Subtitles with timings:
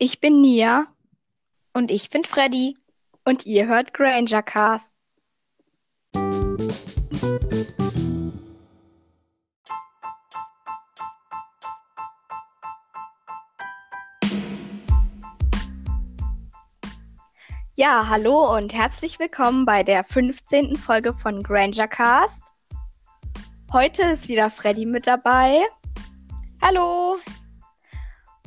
[0.00, 0.86] Ich bin Nia
[1.72, 2.76] Und ich bin Freddy.
[3.24, 4.94] und ihr hört Granger Cast.
[17.74, 20.76] Ja, hallo und herzlich willkommen bei der 15.
[20.76, 22.42] Folge von Granger Cast.
[23.72, 25.66] Heute ist wieder Freddy mit dabei
[26.62, 27.18] Hallo.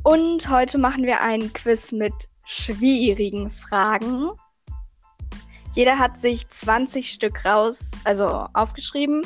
[0.04, 2.14] Und heute machen wir einen Quiz mit
[2.46, 4.32] schwierigen Fragen.
[5.74, 9.22] Jeder hat sich 20 Stück raus, also aufgeschrieben.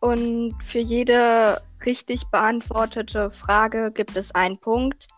[0.00, 5.08] Und für jede richtig beantwortete Frage gibt es einen Punkt.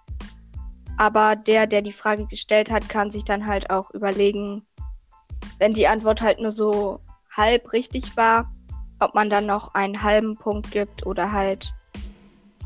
[0.97, 4.65] Aber der, der die Frage gestellt hat, kann sich dann halt auch überlegen,
[5.59, 8.51] wenn die Antwort halt nur so halb richtig war,
[9.01, 11.75] ob man dann noch einen halben Punkt gibt oder halt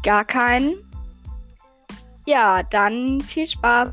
[0.05, 0.74] gar keinen.
[2.30, 3.93] Ja, dann viel Spaß.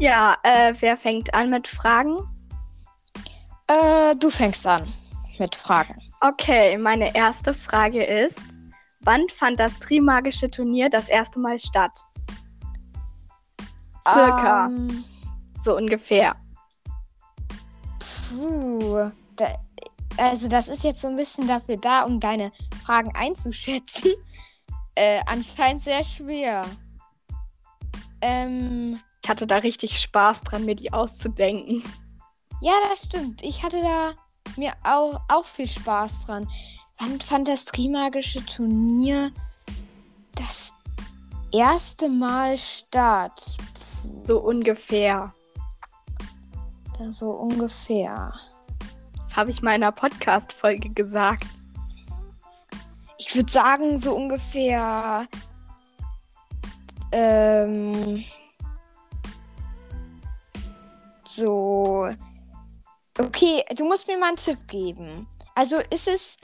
[0.00, 2.16] Ja, äh, wer fängt an mit Fragen?
[3.66, 4.90] Äh, du fängst an
[5.38, 6.00] mit Fragen.
[6.22, 8.40] Okay, meine erste Frage ist,
[9.02, 12.06] wann fand das Trimagische Turnier das erste Mal statt?
[14.06, 15.04] Circa, Ähm,
[15.62, 16.34] so ungefähr.
[18.30, 19.10] puh.
[19.36, 19.56] Da,
[20.18, 22.52] also das ist jetzt so ein bisschen dafür da, um deine
[22.84, 24.12] Fragen einzuschätzen.
[24.94, 26.66] Äh, anscheinend sehr schwer.
[28.20, 31.82] Ähm, Ich hatte da richtig Spaß dran, mir die auszudenken.
[32.60, 33.42] ja, das stimmt.
[33.42, 34.12] Ich hatte da
[34.58, 36.46] mir auch, auch viel Spaß dran.
[36.98, 39.32] Wann fand das Trimagische Turnier
[40.34, 40.74] das
[41.52, 43.56] erste Mal statt?
[44.24, 45.32] So ungefähr.
[46.98, 48.32] da so ungefähr.
[49.16, 51.46] Das habe ich mal in einer Podcast-Folge gesagt.
[53.18, 55.26] Ich würde sagen, so ungefähr.
[57.10, 58.24] Ähm.
[61.24, 62.14] So.
[63.18, 65.26] Okay, du musst mir mal einen Tipp geben.
[65.54, 66.36] Also ist es.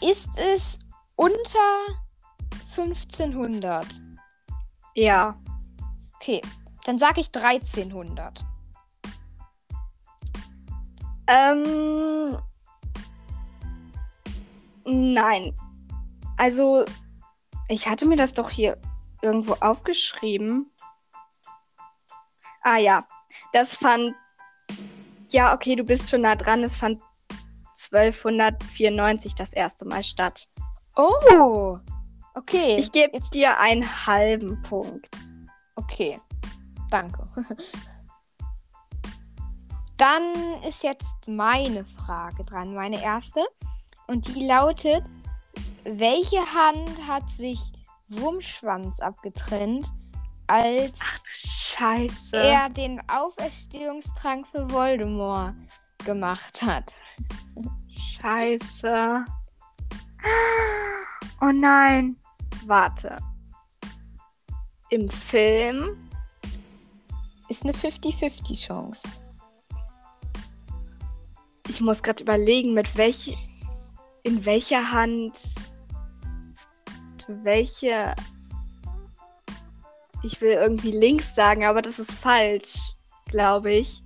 [0.00, 0.78] Ist es
[1.16, 1.86] unter
[2.76, 3.86] 1500?
[4.94, 5.36] Ja,
[6.26, 6.40] Okay,
[6.86, 8.44] dann sage ich 1300.
[11.26, 12.38] ähm.
[14.84, 15.52] Nein.
[16.36, 16.84] Also,
[17.68, 18.78] ich hatte mir das doch hier
[19.20, 20.70] irgendwo aufgeschrieben.
[22.62, 23.04] Ah ja,
[23.52, 24.14] das fand.
[25.30, 26.62] Ja, okay, du bist schon nah dran.
[26.62, 27.02] Es fand
[27.90, 30.48] 1294 das erste Mal statt.
[30.94, 31.78] Oh!
[32.34, 32.76] Okay.
[32.78, 33.34] Ich gebe jetzt.
[33.34, 35.08] dir einen halben Punkt.
[35.74, 36.20] Okay.
[37.02, 37.28] Danke.
[39.98, 40.22] Dann
[40.66, 43.44] ist jetzt meine Frage dran, meine erste.
[44.06, 45.04] Und die lautet:
[45.84, 47.60] Welche Hand hat sich
[48.08, 49.86] Wurmschwanz abgetrennt,
[50.46, 52.36] als Scheiße.
[52.36, 55.54] er den Auferstehungstrank für Voldemort
[56.04, 56.94] gemacht hat?
[57.90, 59.24] Scheiße.
[61.40, 62.16] Oh nein.
[62.66, 63.18] Warte.
[64.90, 66.05] Im Film?
[67.48, 69.20] Ist eine 50-50 Chance.
[71.68, 73.36] Ich muss gerade überlegen, mit welch.
[74.22, 75.54] In welcher Hand.
[77.28, 78.14] Welche.
[80.22, 82.78] Ich will irgendwie links sagen, aber das ist falsch,
[83.26, 84.02] glaube ich.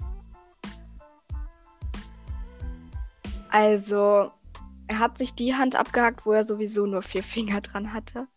[3.51, 4.31] Also,
[4.87, 8.29] er hat sich die Hand abgehackt, wo er sowieso nur vier Finger dran hatte.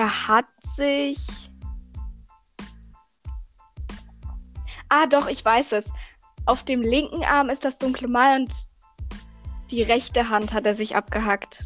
[0.00, 0.46] Er hat
[0.76, 1.18] sich.
[4.88, 5.84] Ah, doch, ich weiß es.
[6.46, 8.50] Auf dem linken Arm ist das dunkle Mal und
[9.70, 11.64] die rechte Hand hat er sich abgehackt.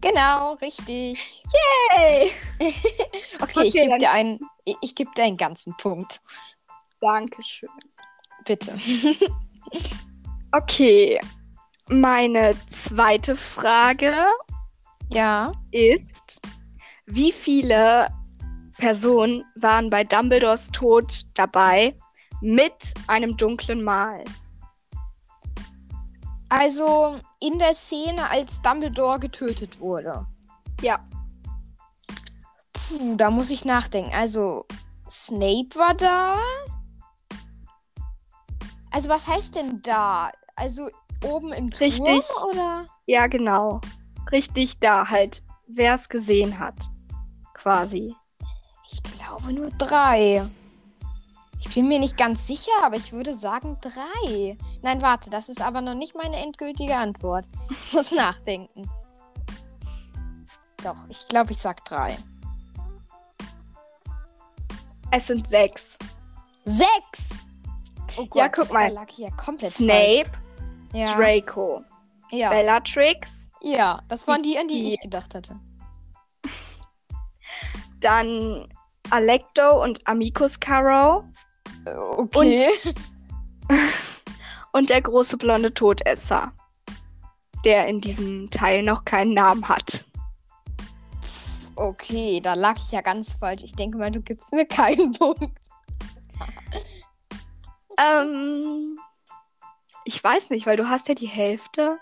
[0.00, 1.42] Genau, richtig.
[1.90, 2.32] Hey!
[3.42, 6.22] Okay, ich Okay, gebe dann- dir einen, ich, ich gebe dir einen ganzen Punkt.
[7.02, 7.68] Dankeschön.
[8.46, 8.78] Bitte.
[10.52, 11.20] Okay.
[11.90, 14.24] Meine zweite Frage
[15.10, 15.52] ja.
[15.72, 16.40] ist,
[17.06, 18.08] wie viele
[18.76, 21.96] Personen waren bei Dumbledores Tod dabei
[22.40, 24.24] mit einem dunklen Mal?
[26.48, 30.26] Also in der Szene, als Dumbledore getötet wurde.
[30.82, 31.02] Ja,
[32.88, 34.12] Puh, da muss ich nachdenken.
[34.14, 34.64] Also
[35.10, 36.38] Snape war da.
[38.90, 40.30] Also was heißt denn da?
[40.54, 40.88] Also
[41.24, 42.24] oben im Turm Richtig.
[42.50, 42.86] oder?
[43.06, 43.80] ja, genau.
[44.30, 46.74] Richtig da halt wer es gesehen hat.
[47.66, 48.14] Quasi.
[48.88, 50.46] Ich glaube nur drei.
[51.58, 54.56] Ich bin mir nicht ganz sicher, aber ich würde sagen drei.
[54.82, 57.44] Nein, warte, das ist aber noch nicht meine endgültige Antwort.
[57.68, 58.88] Ich muss nachdenken.
[60.84, 62.16] Doch, ich glaube, ich sag drei.
[65.10, 65.96] Es sind sechs.
[66.64, 67.44] Sechs!
[68.16, 68.94] Oh Ja, guck mal.
[69.10, 70.92] Hier komplett Snape, falsch.
[70.92, 71.16] Ja.
[71.16, 71.82] Draco,
[72.30, 72.50] Ja.
[72.50, 75.58] Bellatrix, ja, das waren die, an die Die- ich gedacht hatte.
[78.06, 78.68] Dann
[79.10, 81.24] Alecto und Amicus Caro
[82.16, 82.68] Okay.
[84.72, 86.52] und der große blonde Todesser,
[87.64, 90.04] der in diesem Teil noch keinen Namen hat.
[91.74, 93.62] Okay, da lag ich ja ganz falsch.
[93.64, 95.50] Ich denke mal, du gibst mir keinen Punkt.
[97.98, 98.98] Ähm,
[100.04, 101.98] ich weiß nicht, weil du hast ja die Hälfte.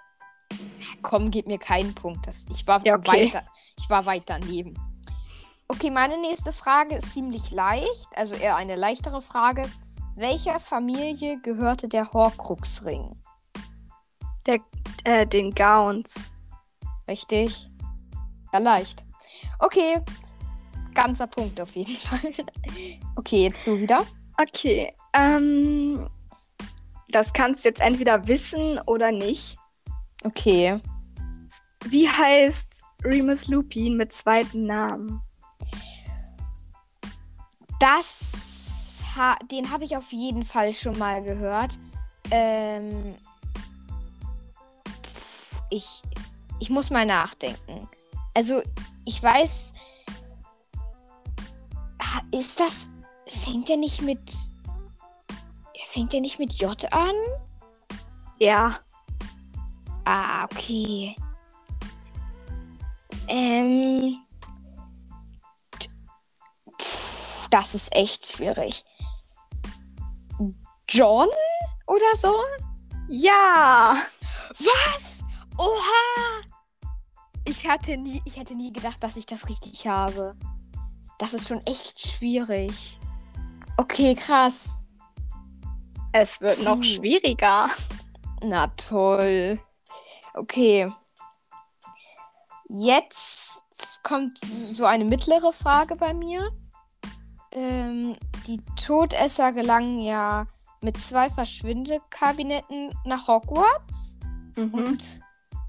[1.03, 2.27] Komm, gib mir keinen Punkt.
[2.27, 3.27] Das, ich, war Ja, okay.
[3.27, 3.45] weiter,
[3.79, 4.75] ich war weit daneben.
[5.75, 9.69] Okay, meine nächste Frage ist ziemlich leicht, also eher eine leichtere Frage.
[10.15, 13.17] Welcher Familie gehörte der Horcruxring?
[15.03, 16.15] Äh, den Gowns.
[17.09, 17.69] Richtig?
[18.53, 19.05] Ja, leicht.
[19.59, 20.01] Okay,
[20.95, 22.33] ganzer Punkt auf jeden Fall.
[23.17, 24.07] Okay, jetzt du wieder.
[24.41, 26.09] Okay, ähm,
[27.09, 29.59] das kannst du jetzt entweder wissen oder nicht.
[30.23, 30.81] Okay.
[31.87, 35.21] Wie heißt Remus Lupin mit zweiten Namen?
[37.85, 41.79] Das, ha den habe ich auf jeden Fall schon mal gehört.
[42.31, 43.15] Ähm,
[45.03, 46.03] pff, ich,
[46.61, 47.87] ich muss mal nachdenken.
[48.33, 48.63] Also,
[49.05, 49.75] ich weiß,
[52.31, 52.91] ist das,
[53.27, 54.33] fängt er nicht mit,
[55.87, 57.15] fängt er nicht mit J an?
[58.39, 58.81] Ja,
[60.05, 61.17] Ah, okay.
[63.29, 64.24] Ähm.
[67.55, 68.85] Das ist echt schwierig.
[70.89, 71.29] John
[71.87, 72.35] oder so?
[73.09, 74.03] ja,
[74.59, 75.23] Was?
[75.57, 76.43] Oha!
[77.45, 80.35] Ich hatte nie, ich hätte nie gedacht, dass ich das richtig habe.
[81.21, 82.99] Das ist schon echt schwierig.
[83.77, 84.83] Okay, krass.
[86.11, 86.83] es wird noch Puh.
[86.83, 87.71] schwieriger.
[88.43, 89.61] Na toll.
[90.35, 90.93] Okay.
[92.69, 96.51] Jetzt kommt so eine mittlere Frage bei mir.
[97.55, 98.17] Ähm,
[98.47, 100.47] die Todesser gelangen ja
[100.83, 104.19] mit zwei Verschwindekabinetten nach Hogwarts.
[104.57, 104.75] Mhm.
[104.75, 105.21] Und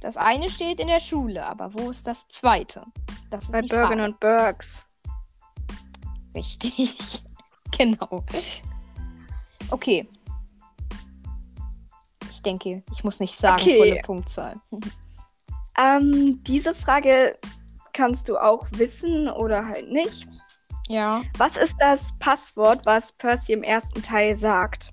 [0.01, 1.45] das eine steht in der Schule.
[1.45, 2.85] Aber wo ist das zweite?
[3.29, 4.03] Das ist Bei Bergen Frage.
[4.05, 4.83] und Bergs.
[6.33, 7.23] Richtig.
[7.77, 8.23] genau.
[9.69, 10.07] Okay.
[12.29, 13.77] Ich denke, ich muss nicht sagen, Okay.
[13.77, 14.59] volle Punktzahl.
[15.77, 17.37] Ähm, diese Frage
[17.93, 20.27] kannst du auch wissen oder halt nicht.
[20.87, 21.21] Ja.
[21.37, 24.91] Was ist das Passwort, was Percy im ersten Teil sagt?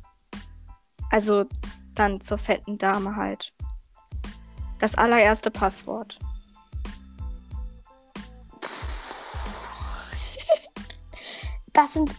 [1.11, 1.45] Also
[1.95, 3.53] dann zur fetten Dame halt.
[4.81, 6.19] Das allererste Passwort.
[11.75, 12.15] Das sind.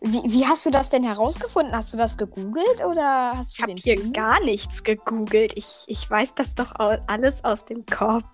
[0.00, 1.74] Wie, wie hast du das denn herausgefunden?
[1.76, 4.14] Hast du das gegoogelt oder hast Ich du habe den hier Film?
[4.14, 5.52] gar nichts gegoogelt.
[5.56, 6.72] Ich, ich weiß das doch
[7.06, 8.24] alles aus dem Kopf.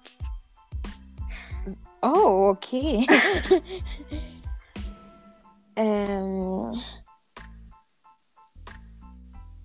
[2.07, 3.05] Oh, okay.
[5.77, 6.81] ähm.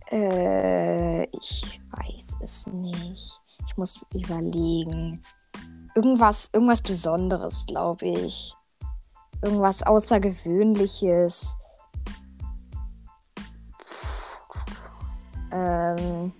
[0.10, 3.40] Äh, ich weiß es nicht.
[3.68, 5.22] Ich muss überlegen.
[5.94, 8.56] Irgendwas, irgendwas Besonderes, glaube ich.
[9.44, 11.60] Irgendwas Außergewöhnliches.
[15.52, 16.34] Ähm.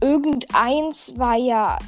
[0.00, 1.78] Irgendeins war ja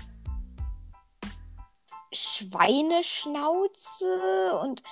[2.14, 4.83] Schweineschnauze und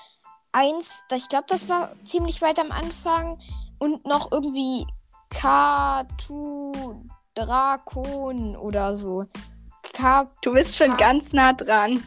[0.52, 3.38] eins, ich glaube, das war ziemlich weit am Anfang
[3.78, 4.86] und noch irgendwie
[5.30, 9.24] Katu Drakon oder so.
[9.94, 10.96] Ka Du bist schon Ah.
[10.96, 12.02] ganz nah dran.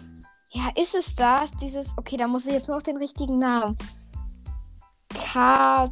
[0.52, 1.52] ja, ist es das?
[1.62, 3.78] Dieses, okay, da muss ich jetzt noch den richtigen Namen.
[5.10, 5.90] Ka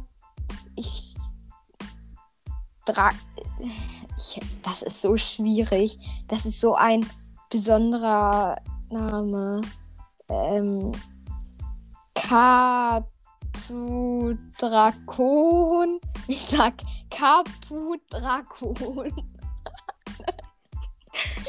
[0.76, 1.14] ich
[2.86, 3.10] Dra
[4.16, 5.98] ich, das ist so schwierig.
[6.28, 7.08] Das ist so ein
[7.50, 8.56] besonderer
[8.94, 9.60] Name.
[10.28, 10.92] Ähm,
[12.14, 13.08] Katu
[14.58, 16.00] Drakon.
[16.26, 16.72] Ich sag
[17.10, 19.12] Kapu Drakon.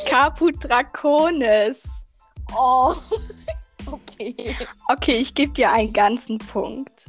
[0.05, 1.87] Caput Draconis.
[2.53, 2.93] Oh.
[3.87, 4.55] Okay.
[4.87, 7.05] Okay, ich gebe dir einen ganzen Punkt.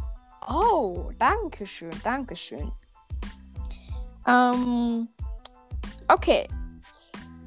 [0.47, 2.71] Oh, danke schön, danke schön.
[4.26, 5.09] Ähm,
[6.09, 6.47] okay.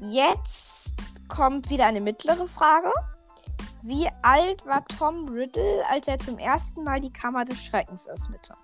[0.00, 0.94] Jetzt
[1.28, 2.90] kommt wieder eine mittlere Frage.
[3.82, 8.54] Wie alt war Tom Riddle, als er zum ersten Mal die Kammer des Schreckens öffnete?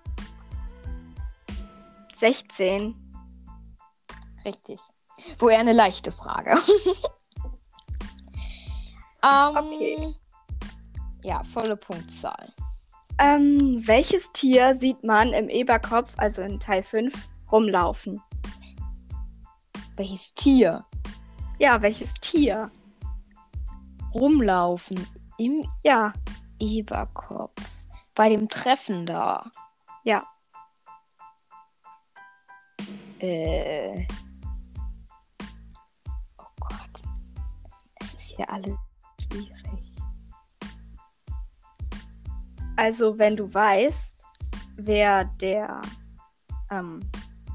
[2.15, 2.95] 16.
[4.45, 4.79] Richtig.
[5.39, 6.51] Wo eher eine leichte Frage.
[9.23, 10.15] ähm, Okay.
[11.23, 12.53] Ja, volle Punktzahl.
[13.19, 17.13] Ähm, welches Tier sieht man im Eberkopf, also in Teil 5,
[17.51, 18.21] rumlaufen?
[19.95, 20.85] Welches Tier
[21.59, 22.71] Ja, welches Tier?
[24.13, 25.05] rumlaufen
[25.37, 26.13] im Ja,
[26.59, 27.61] Eberkopf?
[28.15, 29.49] Bei dem Treffen da.
[30.03, 30.23] Ja.
[33.19, 34.07] Äh.
[36.37, 37.03] Oh Gott.
[37.99, 38.75] Das ist hier alles
[39.21, 39.77] schwierig.
[42.77, 44.23] also wenn du weißt,
[44.77, 45.81] wer der
[46.71, 46.99] ähm,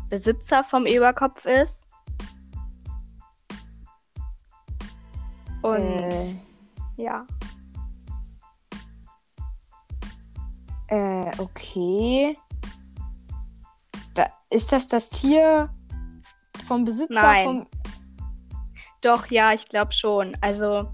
[0.09, 1.87] Besitzer vom Eberkopf ist.
[5.63, 6.35] Und Äh,
[6.97, 7.27] ja,
[10.89, 12.37] äh, okay.
[14.15, 15.71] Da, ist das das Tier
[16.65, 17.47] vom Besitzer Nein.
[17.47, 17.67] vom.
[19.01, 20.37] doch, ja, ich glaube schon.
[20.41, 20.91] Also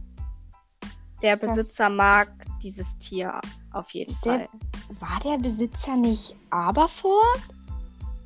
[1.23, 2.31] der Ist das- Besitzer mag
[2.63, 3.41] dieses Tier
[3.73, 4.49] auf jeden Ist der- Fall.
[5.01, 7.43] War der Besitzer nicht Aberforth?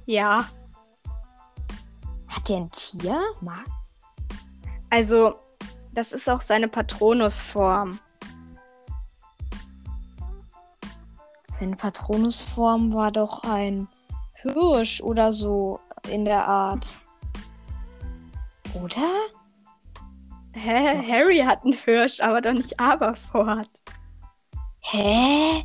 [0.06, 0.44] Ja,
[2.28, 3.20] Hat der ein Tier?
[3.40, 3.64] Mag
[4.90, 5.37] also
[5.94, 7.99] das ist auch seine Patronusform.
[11.52, 13.88] Seine Patronusform war doch ein
[14.34, 16.87] Hirsch oder so in der Art.
[18.75, 19.11] Oder?
[20.54, 21.12] Hä?
[21.12, 23.68] Harry hat einen Hirsch, aber doch nicht Aberfort.
[24.80, 25.64] Hä?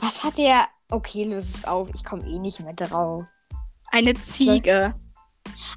[0.00, 0.66] Was hat der?
[0.90, 1.88] Okay, löse es auf.
[1.94, 3.24] Ich komme eh nicht mehr drauf.
[3.90, 4.94] Eine Ziege.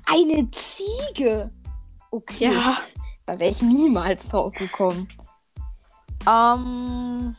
[0.06, 1.50] Eine Ziege.
[2.12, 2.54] Okay.
[2.54, 2.78] Ja.
[3.32, 5.08] Da wäre ich niemals drauf gekommen.
[6.28, 7.34] Ähm.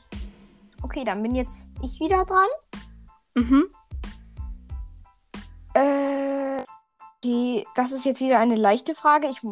[0.80, 2.48] Okay, dann bin jetzt ich wieder dran.
[3.34, 3.64] Mhm.
[5.74, 6.62] Äh.
[7.22, 9.28] Die, das ist jetzt wieder eine leichte Frage.
[9.28, 9.42] Ich,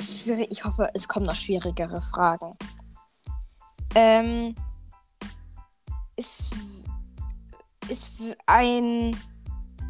[0.00, 2.56] ich, ich hoffe, es kommen noch schwierigere Fragen.
[3.94, 4.54] Ähm.
[6.16, 6.48] Es,
[7.90, 8.10] es,
[8.46, 9.14] ein,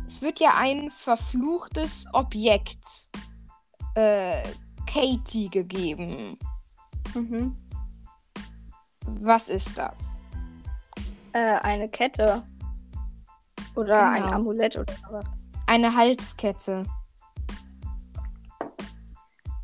[0.09, 2.85] es wird ja ein verfluchtes Objekt
[3.95, 4.43] äh,
[4.87, 6.39] Katie gegeben.
[7.15, 7.57] Mhm.
[9.07, 10.21] Was ist das?
[11.33, 12.43] Äh, eine Kette.
[13.75, 14.35] Oder ein Genau.
[14.37, 15.27] Amulett oder sowas.
[15.67, 16.85] Eine Halskette.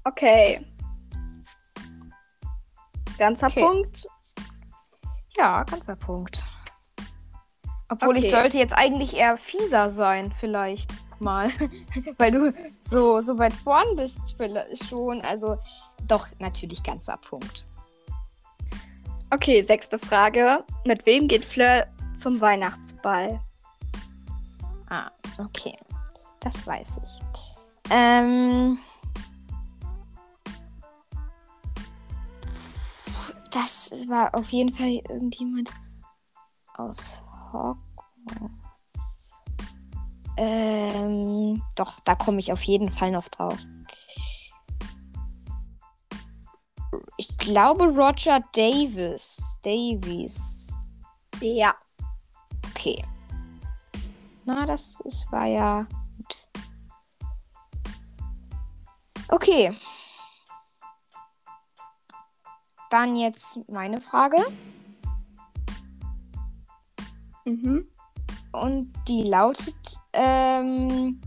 [0.05, 0.67] Okay.
[3.19, 3.63] Ganzer Okay.
[3.65, 4.03] Punkt.
[5.37, 6.45] Ja, ganzer Punkt.
[7.89, 8.35] Obwohl ich Okay.
[8.43, 10.91] sollte jetzt eigentlich eher fieser sein, vielleicht
[11.23, 11.51] mal.
[12.19, 14.21] Weil du so, so weit vorn bist
[14.89, 15.21] schon.
[15.23, 15.59] Also
[16.07, 17.65] doch, natürlich ganzer Punkt.
[19.31, 20.65] Okay, sechste Frage.
[20.85, 21.87] Mit wem geht Fleur
[22.17, 23.41] zum Weihnachtsball?
[24.91, 25.77] Ah, okay.
[26.41, 27.91] Das weiß ich.
[27.91, 28.79] Ähm.
[33.51, 35.71] Das war auf jeden Fall irgendjemand
[36.77, 38.62] aus Hogwarts.
[40.37, 43.59] Ähm, doch, da komme ich auf jeden Fall noch drauf.
[47.17, 49.59] Ich glaube Roger Davis.
[49.63, 50.75] Davies.
[51.41, 51.75] Ja.
[52.71, 53.05] Okay.
[54.45, 55.87] Na, das ist, war ja
[56.17, 56.49] gut.
[59.29, 59.77] Okay.
[62.91, 64.37] Dann jetzt meine Frage.
[67.45, 67.89] Mhm.
[68.53, 71.21] Und die lautet, ähm,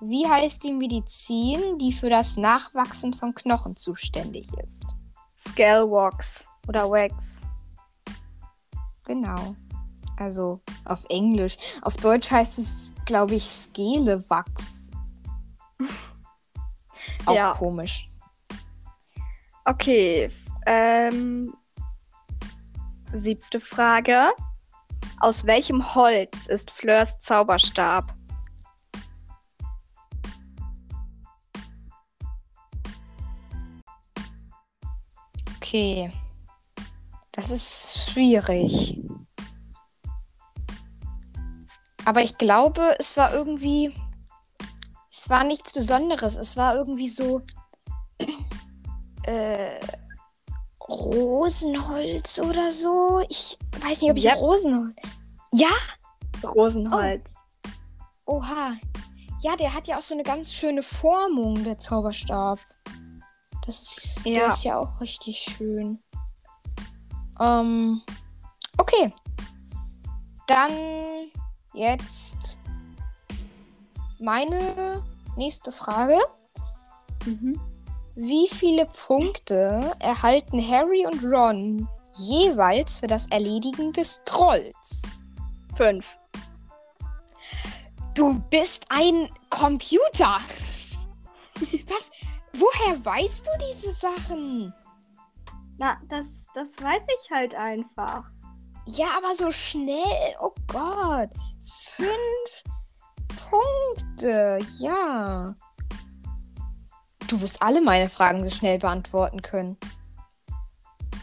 [0.00, 4.84] wie heißt die Medizin, die für das Nachwachsen von Knochen zuständig ist?
[5.48, 7.36] Scalewax oder Wax.
[9.04, 9.54] Genau.
[10.18, 11.56] Also auf Englisch.
[11.82, 14.90] Auf Deutsch heißt es, glaube ich, Skelewachs.
[17.26, 17.52] Auch Ja.
[17.54, 18.10] komisch.
[19.64, 20.30] Okay.
[20.66, 21.54] Ähm,
[23.12, 24.30] siebte Frage.
[25.20, 28.12] Aus welchem Holz ist Fleurs Zauberstab?
[35.56, 36.10] Okay.
[37.32, 39.00] Das ist schwierig.
[42.04, 43.94] Aber ich glaube, es war irgendwie.
[45.10, 46.36] Es war nichts Besonderes.
[46.36, 47.42] Es war irgendwie so.
[49.24, 49.80] Äh,
[50.88, 53.20] Rosenholz oder so.
[53.28, 54.36] Ich weiß nicht, ob ich Yep.
[54.40, 54.94] Rosenholz.
[55.52, 55.68] Ja?
[56.44, 57.24] Rosenholz.
[58.26, 58.72] Oha.
[59.42, 62.58] Ja, der hat ja auch so eine ganz schöne Formung, der Zauberstab.
[63.66, 64.48] Das ist, Der Ja.
[64.48, 66.02] ist ja auch richtig schön.
[67.40, 68.02] Ähm,
[68.78, 69.12] okay.
[70.46, 70.72] Dann
[71.74, 72.58] jetzt
[74.18, 75.02] meine
[75.36, 76.18] nächste Frage.
[77.24, 77.60] Mhm.
[78.18, 85.02] Wie viele Punkte erhalten Harry und Ron jeweils für das Erledigen des Trolls?
[85.76, 86.06] Fünf.
[88.14, 90.40] Du bist ein Computer.
[91.88, 92.10] Was?
[92.54, 94.72] Woher weißt du diese Sachen?
[95.76, 98.24] Na, das, das weiß ich halt einfach.
[98.86, 100.34] Ja, aber so schnell.
[100.40, 101.28] Oh Gott.
[101.96, 102.64] Fünf
[103.50, 104.60] Punkte.
[104.78, 105.54] Ja.
[107.28, 109.76] Du wirst alle meine Fragen so schnell beantworten können.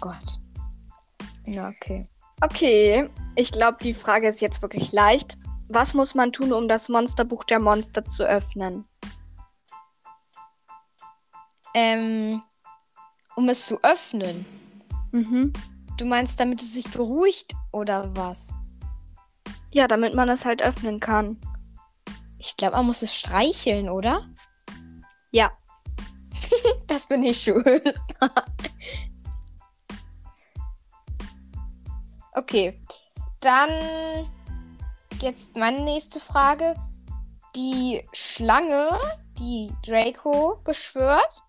[0.02, 0.40] Gott.
[1.46, 2.08] Ja, okay.
[2.42, 5.38] Okay, ich glaube, die Frage ist jetzt wirklich leicht.
[5.70, 8.86] Was muss man tun, um das Monsterbuch der Monster zu öffnen?
[11.74, 12.44] Ähm,
[13.36, 14.46] um es zu öffnen.
[15.12, 15.54] Mhm.
[15.98, 18.54] Du meinst, damit es sich beruhigt oder was?
[19.72, 21.40] Ja, damit man es halt öffnen kann.
[22.38, 24.28] Ich glaube, man muss es streicheln, oder?
[25.32, 25.52] Ja.
[26.88, 27.64] Das bin ich schön.
[32.34, 32.80] okay.
[33.40, 33.70] Dann
[35.22, 36.76] jetzt meine nächste Frage.
[37.56, 39.00] Die Schlange,
[39.38, 41.44] die Draco beschwört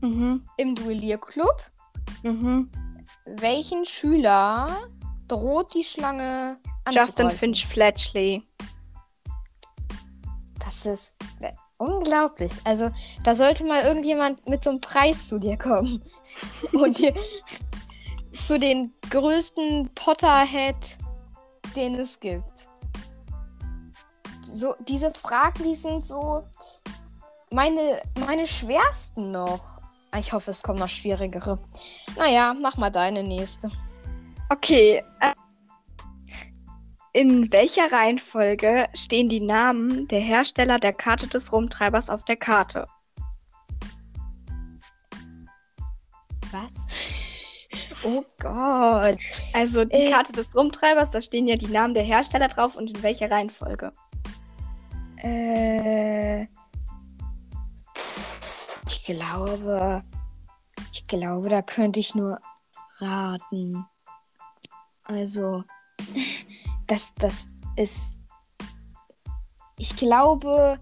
[0.00, 0.44] Mhm.
[0.56, 1.70] im Duellierclub.
[2.22, 2.70] Mhm.
[3.24, 4.88] Welchen Schüler
[5.26, 7.38] droht die Schlange Justin anzugreifen?
[7.38, 8.42] Finch Fletchley.
[10.58, 11.16] Das ist
[11.78, 12.52] unglaublich.
[12.64, 12.90] Also,
[13.22, 16.02] da sollte mal irgendjemand mit so einem Preis zu dir kommen.
[16.72, 17.14] Und dir
[18.32, 20.98] für den größten Potterhead,
[21.74, 22.68] den es gibt.
[24.52, 26.44] So, diese Fragen, die sind so
[27.50, 29.78] meine, meine schwersten noch.
[30.16, 31.58] Ich hoffe, es kommen noch schwierigere.
[32.16, 33.70] Naja, mach mal deine nächste.
[34.48, 35.02] Okay.
[35.20, 35.32] Äh,
[37.16, 42.86] in welcher Reihenfolge stehen die Namen der Hersteller der Karte des Rumtreibers auf der Karte?
[46.52, 46.88] Was?
[48.04, 49.18] oh Gott.
[49.54, 50.10] Also die Äh.
[50.10, 53.92] Karte des Rumtreibers, da stehen ja die Namen der Hersteller drauf und in welcher Reihenfolge?
[55.22, 56.42] Äh,
[58.88, 60.04] ich glaube,
[60.92, 62.38] ich glaube, da könnte ich nur
[62.98, 63.86] raten.
[65.04, 65.64] Also,
[66.86, 68.20] das, das ist,
[69.78, 70.78] ich glaube,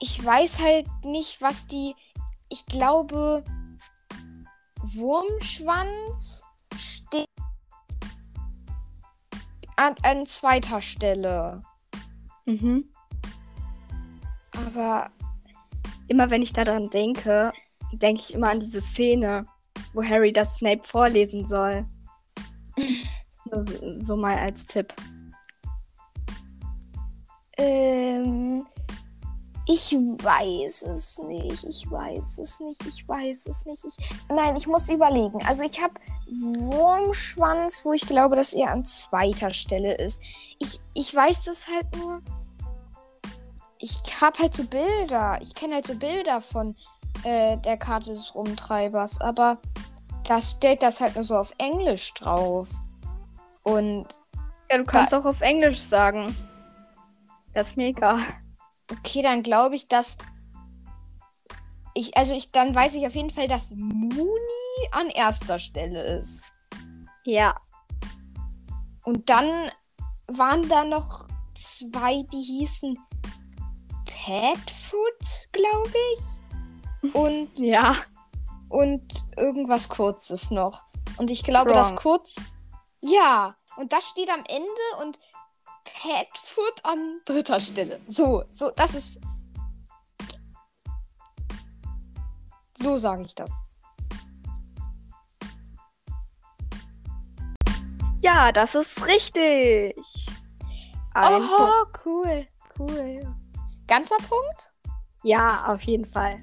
[0.00, 1.94] ich weiß halt nicht, was die,
[2.48, 3.44] ich glaube,
[4.82, 6.44] Wurmschwanz
[6.76, 7.28] steht
[9.76, 11.62] an, an zweiter Stelle.
[12.46, 12.90] Mhm.
[14.52, 15.10] Aber
[16.08, 17.52] Immer wenn ich daran denke,
[17.92, 19.46] denke ich immer an diese Szene,
[19.94, 21.86] wo Harry das Snape vorlesen soll.
[24.00, 24.92] So, mal als Tipp.
[27.56, 28.66] Ähm,
[29.66, 31.64] ich weiß es nicht.
[31.64, 32.86] Ich weiß es nicht.
[32.86, 33.84] Ich weiß es nicht.
[33.84, 33.96] Ich,
[34.28, 35.42] nein, ich muss überlegen.
[35.46, 35.94] Also ich habe
[36.28, 40.20] Wurmschwanz, wo ich glaube, dass er an zweiter Stelle ist.
[40.58, 42.20] Ich, ich weiß das halt nur.
[43.78, 45.38] Ich habe halt so Bilder.
[45.40, 46.76] Ich kenne halt so Bilder von
[47.22, 49.20] äh, der Karte des Rumtreibers.
[49.22, 49.58] Aber
[50.26, 52.68] da steht das halt nur so auf Englisch drauf.
[53.64, 54.06] Und
[54.70, 56.34] Ja, du kannst auch auf Englisch sagen.
[57.52, 58.20] Das ist mir egal.
[58.90, 60.16] Okay, dann glaube ich, dass
[61.94, 66.52] ich, also ich, dann weiß ich auf jeden Fall, dass Mooney an erster Stelle ist.
[67.24, 67.54] Ja.
[69.04, 69.70] Und dann
[70.26, 72.98] waren da noch zwei, die hießen
[74.04, 77.14] Petfoot, glaube ich.
[77.14, 77.96] Und, Ja.
[78.70, 79.02] und
[79.36, 80.84] irgendwas Kurzes noch.
[81.18, 81.76] Und ich glaube, Wrong.
[81.78, 82.36] das kurz.
[83.06, 85.18] Ja, und das steht am Ende und
[85.84, 88.00] Petfoot an dritter Stelle.
[88.06, 89.20] So, so, das ist.
[92.78, 93.50] So sage ich das.
[98.22, 99.94] Ja, das ist richtig.
[101.12, 101.52] Ein Punkt.
[101.58, 103.34] oh, cool, cool.
[103.86, 104.72] Ganzer Punkt?
[105.22, 106.40] Ja, auf jeden Fall.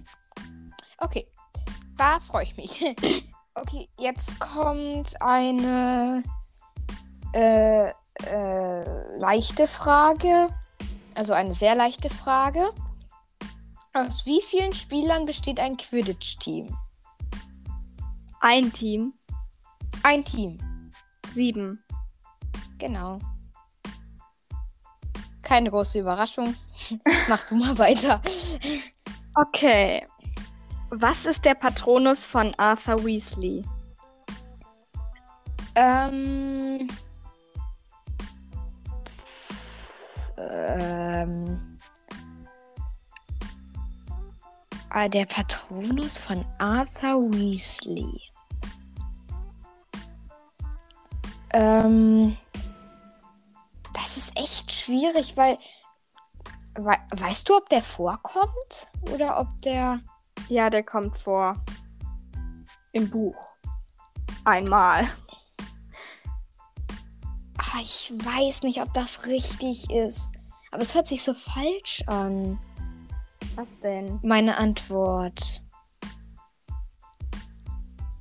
[0.99, 1.27] Okay,
[1.97, 2.95] da freue ich mich.
[3.53, 6.23] Okay, jetzt kommt eine
[7.33, 10.49] äh, äh, leichte Frage.
[11.15, 12.71] Also eine sehr leichte Frage.
[13.93, 16.75] Aus wie vielen Spielern besteht ein Quidditch-Team?
[18.39, 19.13] Ein Team.
[20.03, 20.57] Ein Team,
[21.35, 21.83] Sieben.
[22.79, 23.19] genau.
[25.43, 26.55] Keine große Überraschung.
[27.27, 28.21] Mach du mal weiter.
[29.35, 30.07] Okay.
[30.89, 33.63] Was ist der Patronus von Arthur Weasley?
[35.75, 36.87] Ähm.
[40.49, 41.77] Ähm.
[44.89, 48.21] Ah, der Patronus von Arthur Weasley.
[51.53, 52.37] Ähm.
[53.93, 55.57] Das ist echt schwierig, weil.
[56.75, 58.87] We weißt du, ob der vorkommt?
[59.13, 59.99] Oder ob der.
[60.47, 61.55] Ja, der kommt vor.
[62.93, 63.53] Im Buch.
[64.43, 65.07] Einmal.
[67.81, 70.33] Ich weiß nicht, ob das richtig ist.
[70.71, 72.59] Aber es hört sich so falsch an.
[73.55, 74.19] Was denn?
[74.21, 75.63] Meine Antwort.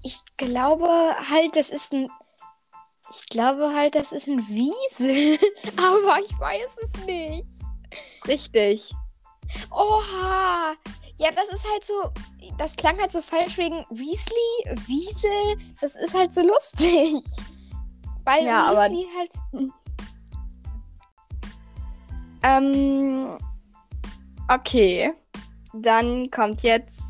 [0.03, 2.09] Ich glaube halt, das ist ein.
[3.11, 5.38] Ich glaube halt, das ist ein Wiesel.
[5.77, 7.51] Aber ich weiß es nicht.
[8.27, 8.94] Richtig.
[9.70, 10.75] Oha!
[11.18, 12.11] Ja, das ist halt so.
[12.57, 15.59] Das klang halt so falsch wegen Weasley, Wiesel.
[15.83, 17.23] Das ist halt so lustig.
[18.30, 19.32] Weil Ja, aber- halt.
[22.42, 23.36] Ähm.
[24.48, 25.12] Okay.
[25.74, 27.02] Dann kommt jetzt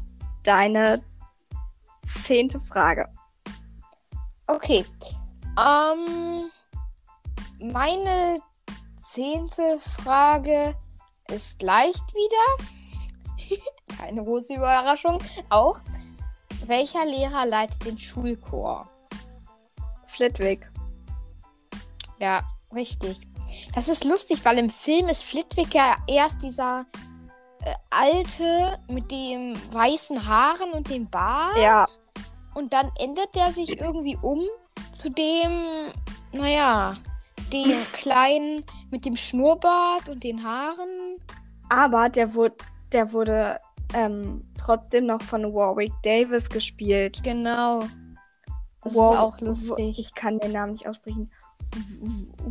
[0.43, 1.05] deine
[2.25, 3.09] zehnte Frage.
[4.49, 4.85] Okay.
[5.57, 6.51] Ähm.
[7.61, 8.41] Meine
[9.01, 10.75] zehnte Frage
[11.29, 12.67] ist leicht wieder.
[13.99, 15.23] Keine große Überraschung.
[15.51, 15.81] Auch.
[16.67, 18.89] Welcher Lehrer leitet den Schulchor?
[20.07, 20.69] Flitwick.
[22.21, 22.43] Ja,
[22.75, 23.19] richtig.
[23.75, 26.87] Das ist lustig, weil im Film ist Flitwick ja erst dieser
[27.65, 31.57] äh, alte mit dem weißen Haaren und dem Bart.
[31.59, 31.87] Ja.
[32.55, 34.43] Und dann ändert der sich irgendwie um
[34.93, 35.93] zu dem,
[36.33, 36.97] naja,
[37.53, 41.17] dem kleinen mit dem Schnurrbart und den Haaren.
[41.69, 42.57] Aber der wurde,
[42.93, 43.59] der wurde
[43.95, 47.23] ähm, trotzdem noch von Warwick Davis gespielt.
[47.23, 47.85] Genau.
[48.83, 49.99] Das Wow, ist auch lustig.
[49.99, 51.31] Ich kann den Namen nicht aussprechen.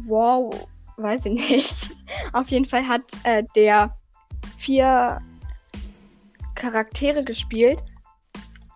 [0.06, 0.68] Wow,
[0.98, 1.96] weiß ich nicht.
[2.34, 3.96] Auf jeden Fall hat äh, der
[4.58, 5.22] vier
[6.56, 7.84] Charaktere gespielt.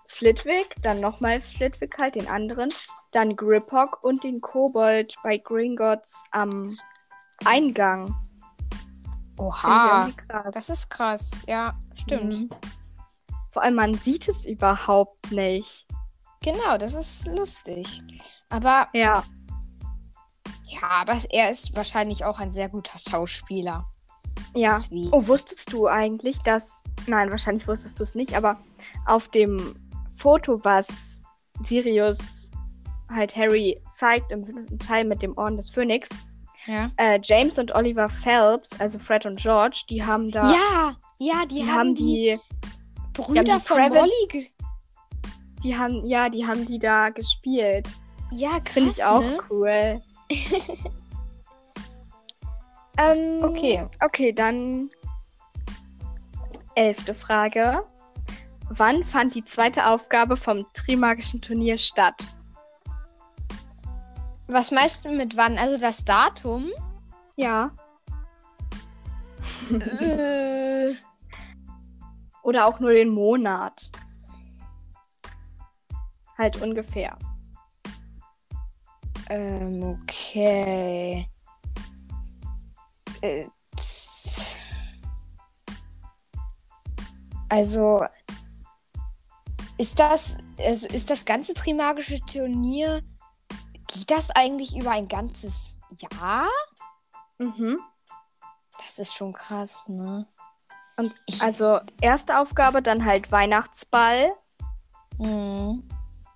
[0.07, 2.69] Flitwick, dann nochmal Flitwick halt, den anderen,
[3.11, 6.77] dann Griphock und den Kobold bei Gringotts am
[7.45, 8.13] Eingang.
[9.37, 10.09] Oha.
[10.51, 11.31] Das ist krass.
[11.47, 12.33] Ja, stimmt.
[12.33, 12.49] Mhm.
[13.51, 15.87] Vor allem, man sieht es überhaupt nicht.
[16.41, 18.03] Genau, das ist lustig.
[18.49, 19.23] Aber Ja.
[20.67, 23.85] Ja, aber er ist wahrscheinlich auch ein sehr guter Schauspieler.
[24.55, 24.75] Ja.
[24.77, 25.09] Deswegen.
[25.11, 26.81] Oh, wusstest du eigentlich, dass.
[27.07, 28.57] Nein, wahrscheinlich wusstest du es nicht, aber
[29.05, 29.75] auf dem
[30.15, 31.21] Foto, was
[31.63, 32.49] Sirius
[33.11, 36.09] halt Harry zeigt im fünften Teil mit dem Orden des Phönix,
[36.65, 36.89] Ja.
[36.97, 40.51] äh, James und Oliver Phelps, also Fred und George, die haben da.
[40.51, 42.39] Ja, ja, die, die, haben die,
[43.13, 44.51] die, Brüder die von Craven- Molly.
[45.63, 47.87] Die haben, ja, die haben die da gespielt.
[48.31, 49.37] ja, Das krass, finde ich auch ne?
[49.49, 50.01] cool.
[52.97, 53.87] ähm, Okay.
[54.01, 54.89] Okay, dann
[56.75, 57.83] elfte Frage.
[58.69, 62.15] Wann fand die zweite Aufgabe vom Trimagischen Turnier statt?
[64.47, 65.57] Was meinst du mit wann?
[65.57, 66.69] Also das Datum?
[67.35, 67.71] Ja.
[69.71, 70.93] äh,
[72.41, 73.89] Oder auch nur den Monat.
[76.37, 77.17] Halt ungefähr.
[79.29, 81.27] Ähm, okay.
[83.21, 83.47] Äh,
[87.49, 88.03] also
[89.77, 93.01] ist das also ist das ganze Trimagische Turnier
[93.87, 96.47] geht das eigentlich über ein ganzes Jahr?
[97.37, 97.77] Mhm.
[98.77, 100.27] Das ist schon krass, ne?
[100.97, 104.33] Und Ich- also erste Aufgabe, dann halt Weihnachtsball
[105.19, 105.87] Mhm.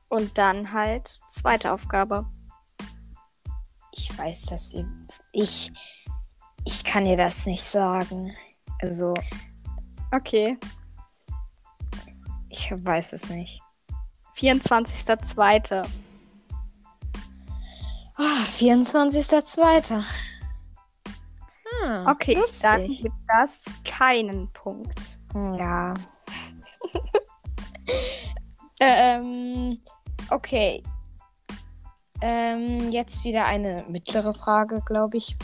[0.09, 2.25] und dann halt zweite Aufgabe.
[3.97, 5.07] Ich weiß das eben.
[5.31, 5.71] Ich
[6.65, 8.35] ich kann dir das nicht sagen.
[8.81, 9.13] Also
[10.11, 10.57] Okay.
[12.49, 13.61] ich weiß es nicht.
[14.35, 15.85] 24.02.
[18.19, 20.03] Ah, 24.02.
[21.83, 23.01] Hm, Okay, dann lustig.
[23.03, 25.19] gibt das keinen Punkt.
[25.33, 25.93] Ja.
[28.79, 29.81] ähm,
[30.29, 30.83] okay.
[32.21, 35.35] Ähm, jetzt wieder eine mittlere Frage, glaube ich.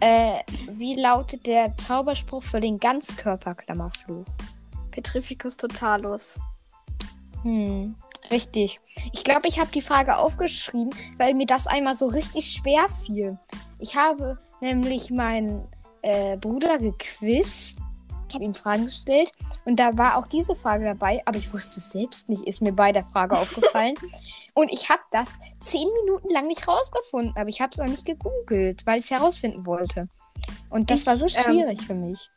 [0.00, 4.24] Äh, wie lautet der Zauberspruch für den Ganzkörperklammerfluch?
[4.90, 6.36] Petrificus totalus.
[7.42, 7.94] Hm,
[8.30, 8.80] richtig.
[9.12, 13.38] Ich glaube, ich habe die Frage aufgeschrieben, weil mir das einmal so richtig schwer fiel.
[13.78, 15.66] Ich habe nämlich meinen
[16.02, 17.80] äh, Bruder gequizt
[18.34, 19.30] ich habe ihm Fragen gestellt
[19.64, 22.72] und da war auch diese Frage dabei, aber ich wusste es selbst nicht, ist mir
[22.72, 23.94] bei der Frage aufgefallen.
[24.54, 28.04] und ich habe das zehn Minuten lang nicht rausgefunden, aber ich habe es auch nicht
[28.04, 30.08] gegoogelt, weil ich es herausfinden wollte.
[30.68, 32.28] Und das Ich, war so ähm, schwierig für mich.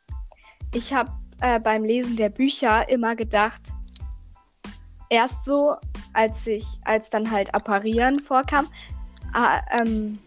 [0.72, 3.72] Ich habe äh, beim Lesen der Bücher immer gedacht,
[5.10, 5.74] erst so,
[6.12, 8.68] als ich, als dann halt Apparieren vorkam,
[9.32, 10.20] ah, ähm,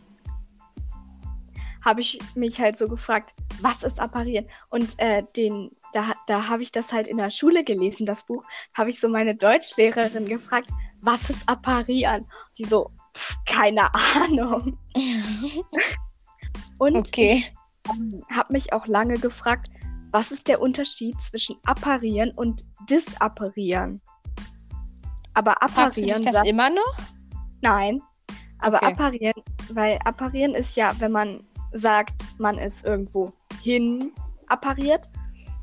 [1.83, 4.47] habe ich mich halt so gefragt, was ist Apparieren?
[4.69, 8.43] Und äh, den, da, da habe ich das halt in der Schule gelesen, das Buch,
[8.73, 10.69] habe ich so meine Deutschlehrerin gefragt,
[11.01, 12.27] was ist Apparieren?
[12.57, 14.77] Die so, pff, keine Ahnung.
[16.77, 17.45] Und okay.
[17.89, 19.69] ähm, habe mich auch lange gefragt,
[20.11, 24.01] was ist der Unterschied zwischen apparieren und disapparieren?
[25.33, 26.97] Aber Fragst du apparieren das sagt immer noch?
[27.61, 28.01] nein.
[28.59, 28.87] Aber Okay.
[28.87, 33.31] apparieren, weil apparieren ist ja, wenn man sagt, man ist irgendwo
[33.61, 34.11] hin
[34.47, 35.07] appariert.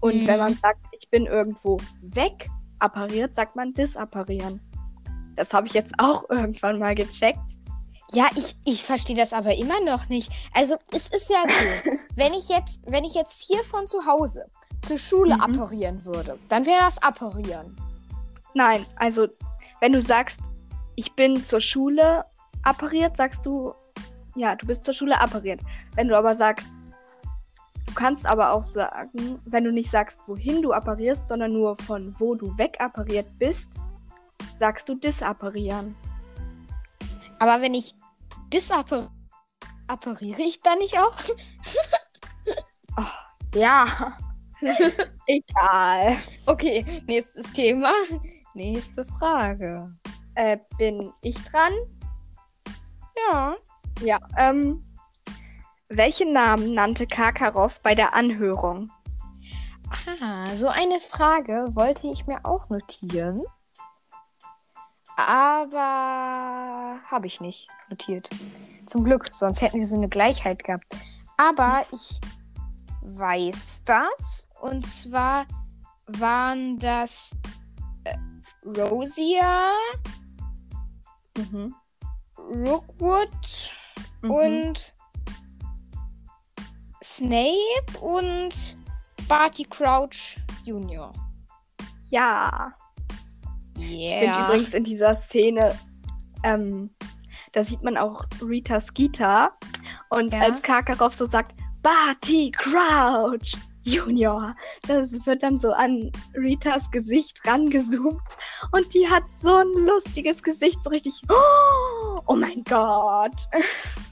[0.00, 0.26] Und Mhm.
[0.26, 4.60] wenn man sagt, ich bin irgendwo weg appariert, sagt man disapparieren.
[5.36, 7.56] Das habe ich jetzt auch irgendwann mal gecheckt.
[8.12, 10.30] Ja, ich, ich verstehe das aber immer noch nicht.
[10.54, 14.46] Also, es ist ja so, wenn ich jetzt, wenn ich jetzt hier von zu Hause
[14.82, 15.40] zur Schule Mhm.
[15.42, 17.76] apparieren würde, dann wäre das apparieren.
[18.54, 19.26] Nein, also
[19.80, 20.40] wenn du sagst,
[20.96, 22.24] ich bin zur Schule
[22.62, 23.72] appariert, sagst du,
[24.38, 25.60] ja, du bist zur Schule appariert.
[25.94, 26.68] Wenn du aber sagst,
[27.86, 32.14] du kannst aber auch sagen, wenn du nicht sagst, wohin du apparierst, sondern nur von
[32.18, 33.68] wo du weg appariert bist,
[34.58, 35.94] sagst du disapparieren.
[37.38, 37.94] Aber wenn ich
[38.52, 39.10] disappariere,
[39.86, 41.16] appariere ich dann nicht auch?
[43.54, 44.16] Ja.
[45.26, 46.16] Egal.
[46.46, 47.92] Okay, nächstes Thema.
[48.54, 49.90] Nächste Frage.
[50.34, 51.72] Äh, bin ich dran?
[53.16, 53.56] Ja.
[54.00, 54.18] Ja.
[54.36, 54.84] Ähm,
[55.88, 58.90] welchen Namen nannte Karkaroff bei der Anhörung?
[60.20, 63.42] Ah, so eine Frage wollte ich mir auch notieren.
[65.16, 68.28] Aber habe ich nicht notiert.
[68.86, 70.94] Zum Glück, sonst hätten wir so eine Gleichheit gehabt.
[71.36, 72.20] Aber ich
[73.02, 74.48] weiß das.
[74.60, 75.46] Und zwar
[76.06, 77.30] waren das
[78.04, 78.16] äh,
[78.80, 79.72] Rosia,
[81.38, 81.74] Mhm.
[82.36, 83.70] Rookwood
[84.22, 84.30] Mhm.
[84.30, 84.94] und
[87.02, 88.76] Snape und
[89.28, 91.12] Barty Crouch Jr.
[92.10, 92.72] Ja.
[93.76, 93.84] Ich
[94.18, 94.46] finde Yeah.
[94.48, 95.78] übrigens in dieser Szene,
[96.42, 96.90] ähm,
[97.52, 99.52] da sieht man auch Rita Skeeter.
[100.10, 100.40] Und Ja.
[100.40, 103.54] als Karkaroff so sagt, Barty Crouch
[103.84, 104.52] Junior,
[104.86, 108.20] das wird dann so an Ritas Gesicht rangezoomt.
[108.72, 113.48] Und die hat so ein lustiges Gesicht, so richtig, oh, oh mein Gott.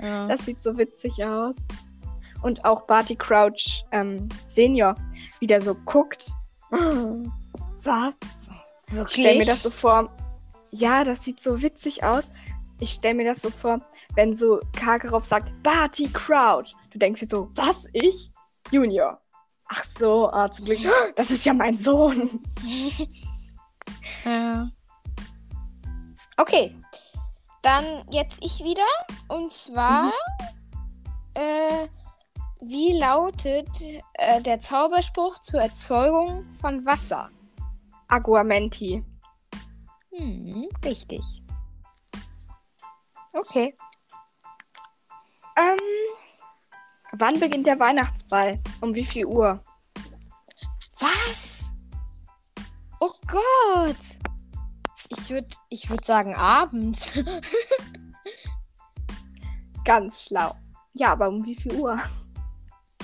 [0.00, 0.26] Ja.
[0.26, 1.56] Das sieht so witzig aus.
[2.42, 4.94] Und auch Barty Crouch ähm, Senior,
[5.40, 6.30] wie der so guckt.
[7.82, 8.14] Was?
[8.86, 9.26] Ich Wirklich?
[9.26, 10.10] stelle mir das so vor.
[10.70, 12.30] Ja, das sieht so witzig aus.
[12.78, 13.80] Ich stelle mir das so vor,
[14.14, 16.74] wenn so Karkaroff sagt, Barty Crouch.
[16.90, 18.30] Du denkst dir so, was, ich?
[18.70, 19.20] Junior.
[19.68, 20.78] Ach so, ah, zum Glück.
[21.16, 22.40] Das ist ja mein Sohn.
[24.24, 24.70] Ja.
[26.36, 26.74] Okay.
[27.62, 28.86] Dann jetzt ich wieder.
[29.28, 30.12] Und zwar,
[31.34, 31.88] äh,
[32.60, 33.68] wie lautet
[34.14, 37.30] äh, der Zauberspruch zur Erzeugung von Wasser?
[38.08, 39.04] Aguamenti.
[40.12, 41.22] Hm, richtig.
[43.32, 43.76] Okay.
[45.56, 45.78] Ähm,
[47.12, 48.60] wann beginnt der Weihnachtsball?
[48.80, 49.62] Um wie viel Uhr?
[50.98, 51.70] Was?
[53.00, 53.96] Oh Gott!
[55.10, 57.12] Ich würde ich würd sagen abends.
[59.84, 60.54] Ganz schlau.
[60.94, 61.98] Ja, aber um wie viel Uhr?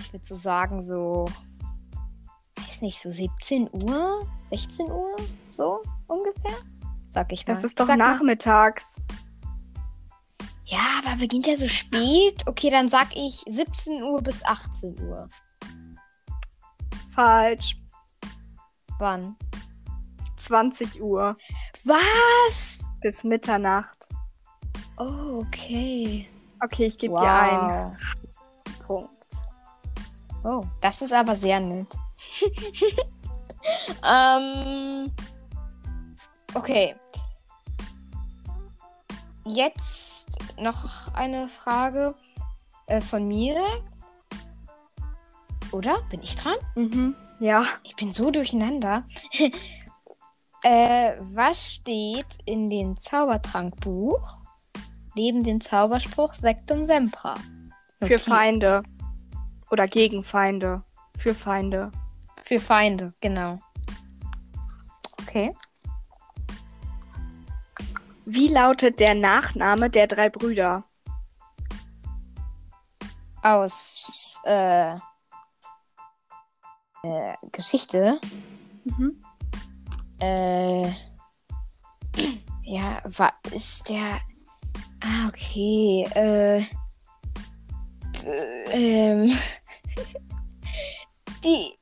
[0.00, 1.26] Ich würde so sagen, so.
[2.56, 4.26] Weiß nicht, so 17 Uhr?
[4.46, 5.16] 16 Uhr?
[5.50, 6.56] So ungefähr?
[7.12, 7.54] Sag ich mal.
[7.54, 7.96] Das ist doch mal.
[7.96, 8.94] nachmittags.
[10.64, 12.42] Ja, aber beginnt ja so spät.
[12.46, 15.28] Okay, dann sag ich 17 Uhr bis 18 Uhr.
[17.10, 17.76] Falsch.
[18.98, 19.36] Wann?
[20.46, 21.36] 20 Uhr
[21.84, 22.78] Was?
[23.00, 24.08] bis Mitternacht.
[24.98, 26.28] Oh, okay.
[26.64, 27.20] Okay, ich gebe wow.
[27.20, 27.98] dir einen
[28.86, 29.10] Punkt.
[30.44, 31.94] Oh, das ist aber sehr nett.
[34.04, 35.12] ähm,
[36.54, 36.94] okay.
[39.44, 42.14] Jetzt noch eine Frage
[42.86, 43.60] äh, von mir.
[45.72, 46.00] Oder?
[46.10, 46.56] Bin ich dran?
[46.74, 47.14] Mhm.
[47.38, 47.66] Ja.
[47.82, 49.04] Ich bin so durcheinander.
[50.62, 54.42] äh, was steht in dem Zaubertrankbuch
[55.14, 57.34] neben dem Zauberspruch Sectum Sempra?
[57.98, 58.20] Für Notiert.
[58.20, 58.82] Feinde.
[59.70, 60.82] Oder gegen Feinde.
[61.18, 61.90] Für Feinde.
[62.42, 63.58] Für Feinde, genau.
[65.22, 65.54] Okay.
[68.24, 70.84] Wie lautet der Nachname der drei Brüder?
[73.42, 74.94] Aus äh,
[77.02, 78.20] äh, Geschichte.
[78.84, 79.20] Mhm.
[80.18, 80.90] Äh,
[82.62, 84.20] ja, war ist der.
[85.00, 86.06] Ah, okay.
[86.14, 86.64] Äh,
[88.70, 89.32] ähm,
[91.44, 91.72] die.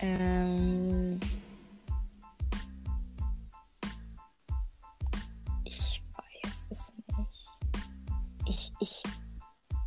[0.00, 1.18] Ähm.
[5.64, 7.48] Ich weiß es nicht.
[8.46, 9.02] Ich, ich,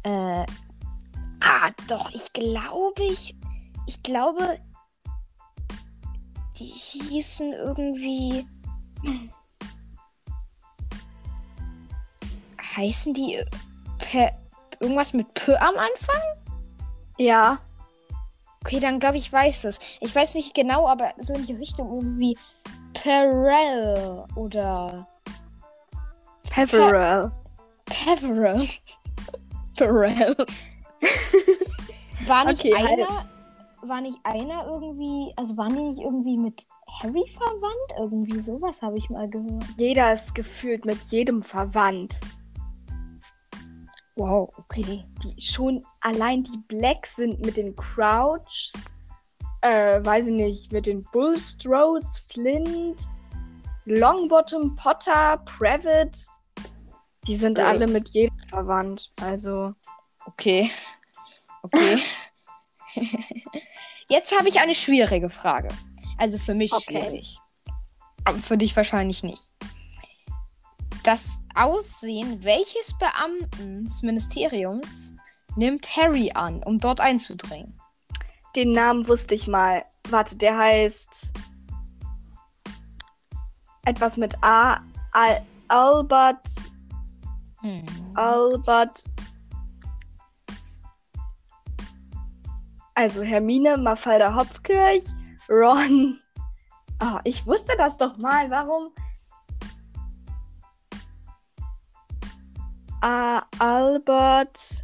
[0.04, 0.46] äh,
[1.42, 3.36] ah, doch, ich glaube, ich,
[3.88, 4.60] ich glaube,
[6.58, 8.48] die hießen irgendwie,
[12.76, 13.44] heißen die
[13.98, 14.32] per,
[14.80, 16.22] irgendwas mit P am Anfang?
[17.18, 17.60] Ja.
[18.64, 19.80] Okay, dann glaube ich, weiß es.
[20.00, 22.38] Ich weiß nicht genau, aber so in die Richtung irgendwie
[22.94, 25.08] Perel oder
[26.50, 27.32] Peverell.
[27.86, 28.68] Peverell.
[29.76, 30.36] Perel.
[32.28, 33.00] War nicht Okay, halt.
[33.00, 33.26] einer,
[33.82, 36.66] war nicht einer irgendwie, also waren die nicht irgendwie mit
[37.02, 37.94] Harry verwandt?
[38.00, 39.64] Irgendwie sowas habe ich mal gehört.
[39.78, 42.20] Jeder ist gefühlt mit jedem verwandt.
[44.16, 45.04] Wow, okay.
[45.24, 48.72] Die schon allein die Blacks sind mit den Crouch,
[49.62, 53.08] äh, weiß ich nicht, mit den Bullstrodes, Flint,
[53.86, 56.28] Longbottom, Potter, Previtt.
[57.26, 57.68] Die sind Okay.
[57.68, 59.12] alle mit jedem verwandt.
[59.22, 59.74] Also,
[60.32, 60.72] Okay.
[61.64, 62.00] Okay.
[64.10, 65.70] Jetzt habe ich eine schwierige Frage.
[66.18, 67.00] Also für mich Okay.
[67.00, 67.38] schwierig.
[68.26, 69.48] Aber für dich wahrscheinlich nicht.
[71.04, 75.14] Das Aussehen welches Beamten des Ministeriums
[75.56, 77.82] nimmt Harry an, um dort einzudringen?
[78.56, 79.84] den Namen wusste ich mal.
[80.10, 81.32] Warte, der heißt
[83.86, 84.82] etwas mit A.
[85.14, 86.50] Al Albert.
[87.62, 87.86] Hm.
[88.16, 89.04] Albert.
[93.02, 95.04] Also Hermine, Mafalda Hopkirch,
[95.50, 96.20] Ron.
[97.02, 98.48] Oh, ich wusste das doch mal.
[98.52, 98.92] Warum?
[103.02, 104.82] Ah, Albert.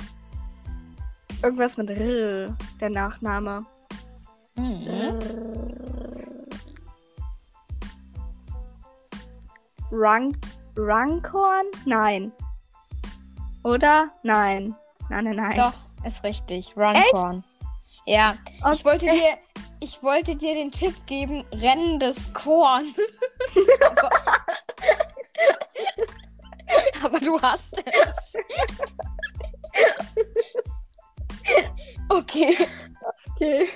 [1.44, 3.64] Irgendwas mit R, der Nachname.
[4.56, 5.20] Hm.
[9.92, 10.38] Rank
[10.76, 11.68] Rankorn?
[11.86, 12.32] Nein.
[13.64, 14.10] Oder?
[14.24, 14.76] Nein.
[15.10, 15.56] Nein, nein, nein.
[15.56, 16.76] Doch, ist richtig.
[16.76, 17.44] Runcorn.
[18.08, 18.38] Ja,
[18.74, 19.38] ich wollte dir,
[19.82, 22.96] ich wollte dir den Tipp geben, rennendes Korn.
[23.86, 24.10] aber,
[27.04, 28.34] aber du hast es.
[32.10, 32.56] Okay,
[33.36, 33.68] Okay.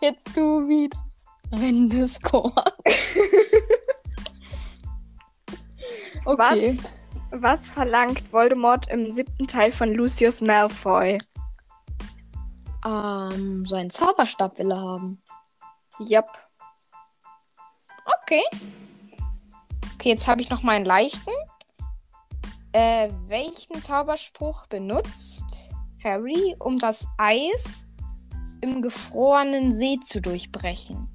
[0.00, 0.98] jetzt du wieder.
[1.52, 2.52] Rennendes Korn.
[6.24, 6.78] Okay.
[7.30, 11.18] Was verlangt Voldemort im siebten Teil von Lucius Malfoy?
[12.84, 15.22] Ähm, seinen Zauberstab will er haben.
[16.00, 16.26] Yep.
[18.22, 18.42] Okay.
[19.94, 21.30] Okay, jetzt habe ich noch meinen leichten.
[22.72, 25.44] Äh, welchen Zauberspruch benutzt
[26.02, 27.88] Harry, um das Eis
[28.62, 31.08] im gefrorenen See zu durchbrechen?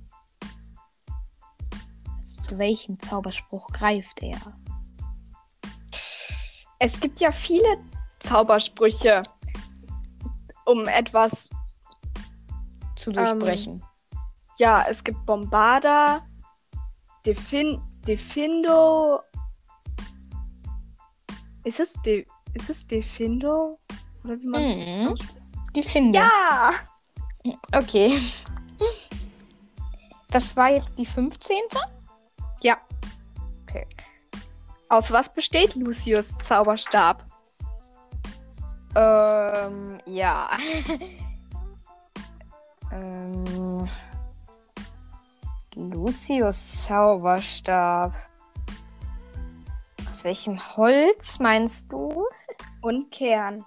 [2.22, 4.40] Also, zu welchem Zauberspruch greift er?
[6.80, 7.78] Es gibt ja viele
[8.20, 9.24] Zaubersprüche,
[10.66, 11.50] um etwas.
[13.08, 13.82] Zu durchbrechen.
[14.58, 16.28] Ja, es gibt Bombarda,
[17.26, 19.22] Defin Defindo.
[21.64, 23.78] Ist es, De ist es Defindo?
[24.26, 25.84] Oder wie man Mhm.
[25.84, 26.20] finde.
[26.20, 26.72] Ja!
[27.74, 28.20] Okay.
[30.30, 31.56] Das war jetzt die 15.
[32.62, 32.78] Ja.
[33.64, 33.88] Okay.
[34.90, 37.26] Aus was besteht Lucius Zauberstab?
[38.96, 40.50] Ähm, ja.
[42.92, 43.90] ähm,
[45.76, 48.14] Lucius Zauberstab.
[50.10, 52.26] Aus welchem Holz meinst du?
[52.82, 53.64] Und Kern.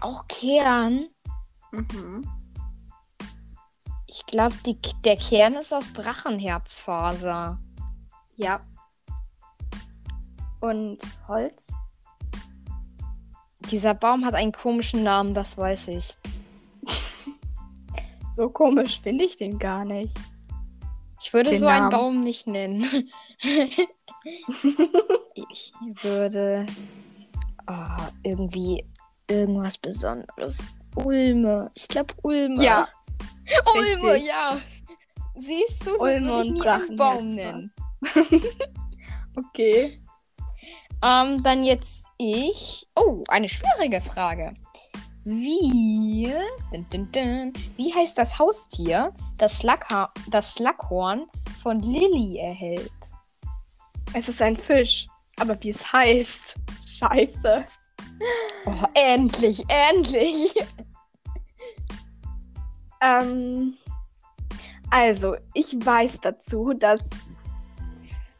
[0.00, 1.08] Auch Kern.
[1.72, 2.28] Mhm.
[4.06, 4.54] Ich glaube,
[5.04, 7.58] der Kern ist aus Drachenherzfaser.
[8.36, 8.60] Ja.
[10.60, 10.98] Und
[11.28, 11.54] Holz?
[13.70, 16.18] Dieser Baum hat einen komischen Namen, das weiß ich.
[18.36, 20.14] So komisch finde ich den gar nicht.
[21.22, 21.90] Ich würde Den so einen Namen.
[21.90, 23.10] Baum nicht nennen.
[25.34, 25.72] ich
[26.02, 26.66] würde
[27.66, 28.84] oh, irgendwie
[29.26, 30.62] irgendwas Besonderes.
[30.96, 31.70] Ulme.
[31.74, 32.62] Ich glaube Ulme.
[32.62, 32.86] Ja.
[33.74, 34.28] Ulme, richtig.
[34.28, 34.58] ja.
[35.36, 37.72] Siehst du, so Ulme würde ich nie einen Baum nennen.
[39.38, 40.00] Okay.
[41.04, 42.88] Ähm, dann jetzt ich.
[42.96, 44.54] Oh, eine schwierige Frage.
[45.28, 46.32] Wie,
[46.70, 49.60] dun, dun, dun, wie heißt das Haustier, das,
[50.28, 51.26] das Slughorn
[51.60, 52.92] von Lilly erhält?
[54.14, 55.08] Es ist ein Fisch.
[55.40, 56.54] Aber wie es heißt.
[56.86, 57.64] Scheiße.
[58.66, 60.54] Oh, endlich, endlich.
[63.00, 63.74] Ähm,
[64.90, 67.00] also, ich weiß dazu, dass,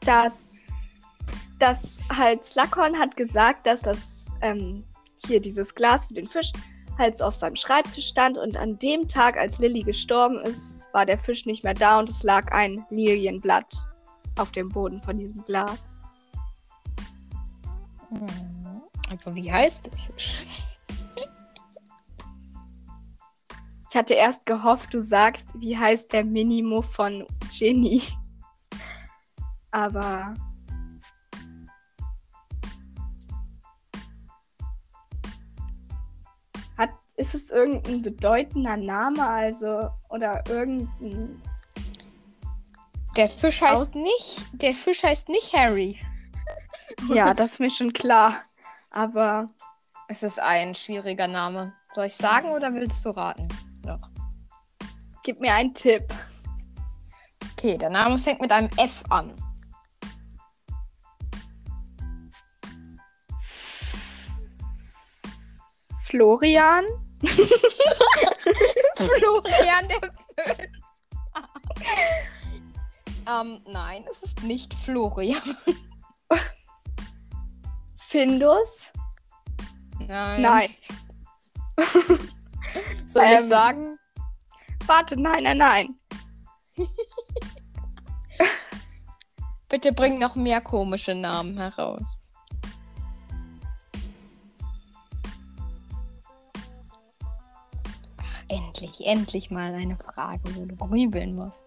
[0.02, 0.52] dass,
[1.58, 4.84] dass halt Slughorn hat gesagt, dass das ähm,
[5.26, 6.52] hier dieses Glas für den Fisch
[6.98, 11.06] halt so auf seinem Schreibtisch stand und an dem Tag, als Lilly gestorben ist, war
[11.06, 13.74] der Fisch nicht mehr da und es lag ein Lilienblatt
[14.38, 15.96] auf dem Boden von diesem Glas.
[18.08, 20.44] Hm, Aber wie heißt der Fisch?
[23.88, 27.26] Ich hatte erst gehofft, du sagst, wie heißt der Minimo von
[27.56, 28.02] Ginny.
[29.70, 30.34] Aber
[37.16, 41.42] ist es irgendein bedeutender Name, also oder irgendein
[43.16, 45.98] Der Fisch heißt nicht, der Fisch heißt nicht Harry.
[47.08, 48.44] Ja, das ist mir schon klar.
[48.90, 49.50] Aber
[50.08, 51.72] Es ist ein schwieriger Name.
[51.94, 53.48] Soll ich sagen oder willst du raten?
[53.84, 54.08] Noch.
[55.24, 56.04] gib mir einen Tipp.
[57.52, 59.34] Okay, der Name fängt mit einem F an.
[66.04, 66.84] Florian?
[68.96, 70.68] Florian der Fisch.
[73.28, 75.40] ähm, nein, es ist nicht Florian.
[77.96, 78.92] Findus?
[79.98, 80.42] Nein.
[80.42, 80.74] Nein.
[83.06, 83.98] Soll ich Ähm, sagen?
[84.86, 85.96] Warte, nein, nein, nein.
[89.68, 92.20] Bitte bring noch mehr komische Namen heraus.
[98.48, 101.66] Endlich, endlich mal eine Frage, wo du grübeln musst.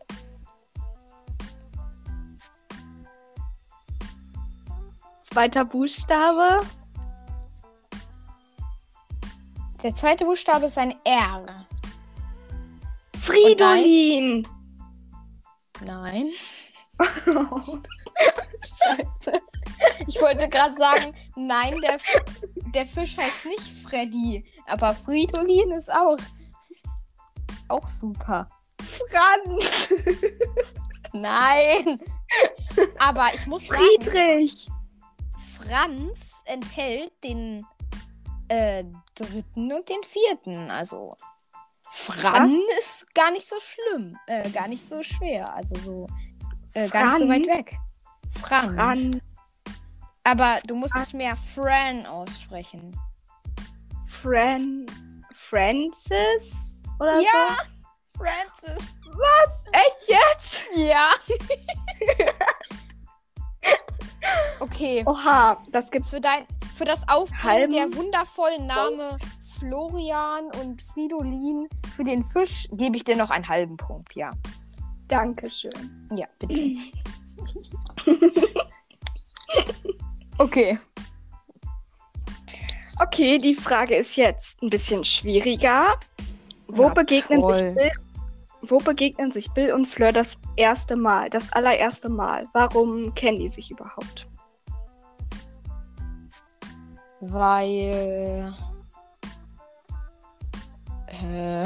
[5.24, 6.66] Zweiter Buchstabe?
[9.84, 11.66] Der zweite Buchstabe ist ein R.
[13.18, 14.48] Fridolin!
[15.84, 16.32] Nein.
[17.00, 19.42] Scheiße.
[20.08, 21.98] Ich wollte gerade sagen, nein, der,
[22.74, 26.18] der Fisch heißt nicht Freddy, aber Fridolin ist auch.
[27.70, 28.48] Auch super.
[29.10, 29.90] Franz!
[31.14, 32.00] Nein!
[33.00, 34.68] Aber ich muss sagen, Friedrich!
[35.58, 37.66] Franz enthält den
[38.48, 38.84] äh,
[39.16, 40.70] dritten und den vierten.
[40.72, 41.16] Also
[41.92, 46.08] Fran ist gar nicht so schlimm, äh, gar nicht so schwer, also so
[46.74, 47.30] äh, gar nicht so Fran?
[47.30, 47.78] weit weg.
[48.42, 48.76] Fran.
[48.76, 49.22] Fran.
[50.24, 52.96] Aber du musst es mehr Fran aussprechen.
[54.06, 54.86] Fran.
[55.34, 56.69] Francis?
[57.00, 57.58] Oder Ja,
[58.18, 58.94] Francis.
[59.02, 59.12] so?
[59.14, 59.64] Was?
[59.72, 60.62] Echt jetzt?
[60.76, 61.10] Ja.
[64.60, 65.04] okay.
[65.06, 66.10] Oha, das gibt's.
[66.10, 66.46] Für, dein,
[66.76, 69.18] für das Aufbringen der wundervollen Name
[69.60, 74.32] Florian und Fridolin für den Fisch gebe ich dir noch einen halben Punkt, ja.
[75.08, 76.08] Dankeschön.
[76.16, 76.76] Ja, bitte.
[80.38, 80.78] okay.
[83.02, 85.98] Okay, die Frage ist jetzt ein bisschen schwieriger.
[86.72, 87.76] Wo, Na, begegnen sich.
[87.76, 87.92] Bill,
[88.62, 91.30] wo begegnen sich Bill und Fleur das erste Mal?
[91.30, 92.48] Das allererste Mal.
[92.54, 94.28] Warum kennen die sich überhaupt?
[97.22, 98.54] Weil.
[101.08, 101.66] Äh.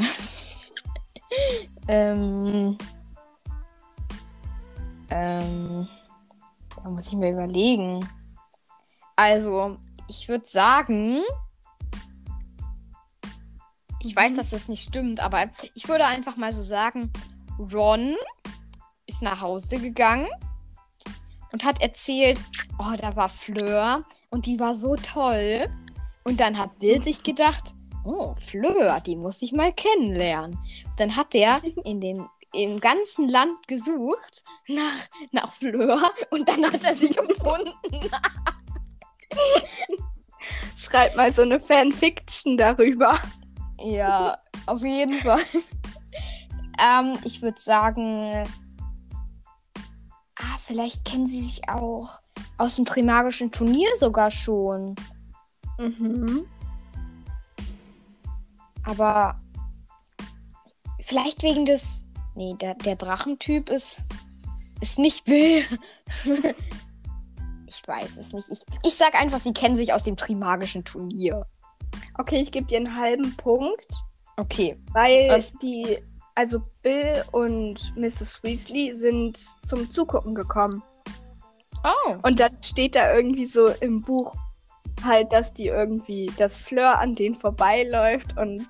[1.88, 2.78] ähm.
[5.10, 5.88] Ähm.
[6.82, 8.08] Da muss ich mir überlegen.
[9.16, 9.76] Also,
[10.08, 11.22] ich würde sagen.
[14.04, 14.36] Ich weiß, Mhm.
[14.36, 17.10] dass das nicht stimmt, aber ich würde einfach mal so sagen:
[17.58, 18.16] Ron
[19.06, 20.28] ist nach Hause gegangen
[21.52, 22.38] und hat erzählt,
[22.78, 25.66] oh, da war Fleur und die war so toll.
[26.24, 27.74] Und dann hat Bill sich gedacht,
[28.04, 30.58] oh, Fleur, die muss ich mal kennenlernen.
[30.96, 35.98] Dann hat er in dem im ganzen Land gesucht nach, nach Fleur
[36.30, 38.10] und dann hat er sie gefunden.
[40.76, 43.18] Schreib mal so eine Fanfiction darüber.
[43.84, 45.40] Ja, auf jeden Fall.
[46.80, 48.46] ähm, ich würde sagen,
[50.36, 52.20] ah, vielleicht kennen sie sich auch
[52.58, 54.94] aus dem Trimagischen Turnier sogar schon.
[55.78, 56.46] Mhm.
[58.84, 59.38] Aber
[61.00, 62.06] vielleicht wegen des.
[62.34, 64.02] Nee, der, der Drachentyp ist.
[64.80, 65.64] Ist nicht Bill.
[67.66, 68.48] ich weiß es nicht.
[68.50, 71.46] Ich, ich sag einfach, sie kennen sich aus dem Trimagischen Turnier.
[72.18, 73.86] Okay, ich gebe dir einen halben Punkt,
[74.36, 74.76] Okay.
[74.92, 75.52] weil Was?
[75.62, 75.98] die,
[76.34, 78.42] also Bill und Mrs.
[78.42, 80.82] Weasley sind zum Zugucken gekommen.
[81.84, 82.14] Oh.
[82.22, 84.34] Und dann steht da irgendwie so im Buch
[85.04, 88.66] halt, dass die irgendwie, dass Fleur an denen vorbeiläuft und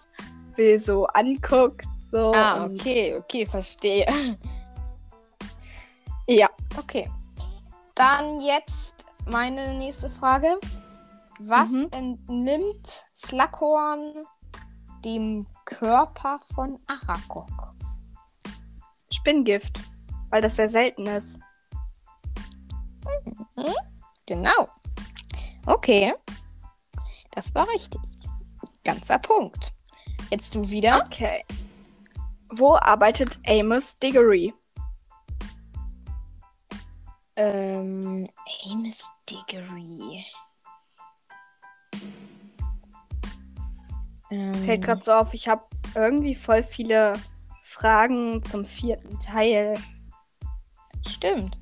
[0.56, 1.84] Bill so anguckt.
[2.04, 4.06] So Ah, okay, okay, verstehe.
[6.26, 6.48] Ja.
[6.78, 7.10] Okay.
[7.94, 10.58] Dann jetzt meine nächste Frage.
[11.38, 11.88] Was Mhm.
[11.92, 14.24] entnimmt Slughorn
[15.04, 17.74] dem Körper von Aragog?
[19.12, 19.78] Spinngift.
[20.30, 21.38] Weil das sehr selten ist.
[24.26, 24.68] Genau.
[25.66, 26.14] Okay.
[27.32, 28.00] Das war richtig.
[28.84, 29.72] Ganzer Punkt.
[30.30, 31.06] Jetzt du wieder.
[31.06, 31.44] Okay.
[32.50, 34.52] Wo arbeitet Amos Diggory?
[37.36, 38.24] Ähm,
[38.66, 40.24] Amos Diggory.
[44.30, 45.64] Ähm, Fällt gerade so auf, ich habe
[45.94, 47.14] irgendwie voll viele
[47.62, 49.74] Fragen zum vierten Teil.
[51.06, 51.56] Stimmt.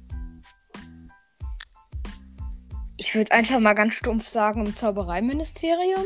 [2.96, 6.04] Ich würde einfach mal ganz stumpf sagen, im Zaubereiministerium.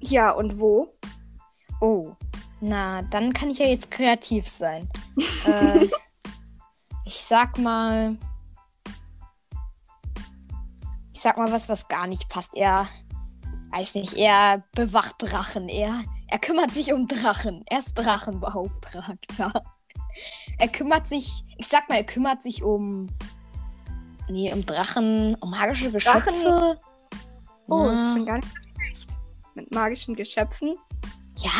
[0.00, 0.92] Ja, und wo?
[1.80, 2.14] Oh,
[2.60, 4.88] na, dann kann ich ja jetzt kreativ sein.
[5.46, 5.88] äh,
[7.04, 8.16] ich sag mal.
[11.12, 12.56] Ich sag mal was, was gar nicht passt.
[12.56, 12.86] Er,
[13.70, 15.68] weiß nicht, er bewacht Drachen.
[15.68, 17.64] Er, er kümmert sich um Drachen.
[17.66, 19.52] Er ist Drachenbeauftragter.
[20.58, 23.06] Er kümmert sich, ich sag mal, er kümmert sich um.
[24.28, 26.80] Nee, um Drachen, um magische Geschöpfe.
[27.68, 27.92] Oh, Ja.
[27.92, 29.10] ist schon gar nicht schlecht.
[29.54, 30.76] Mit magischen Geschöpfen.
[31.36, 31.50] Ja?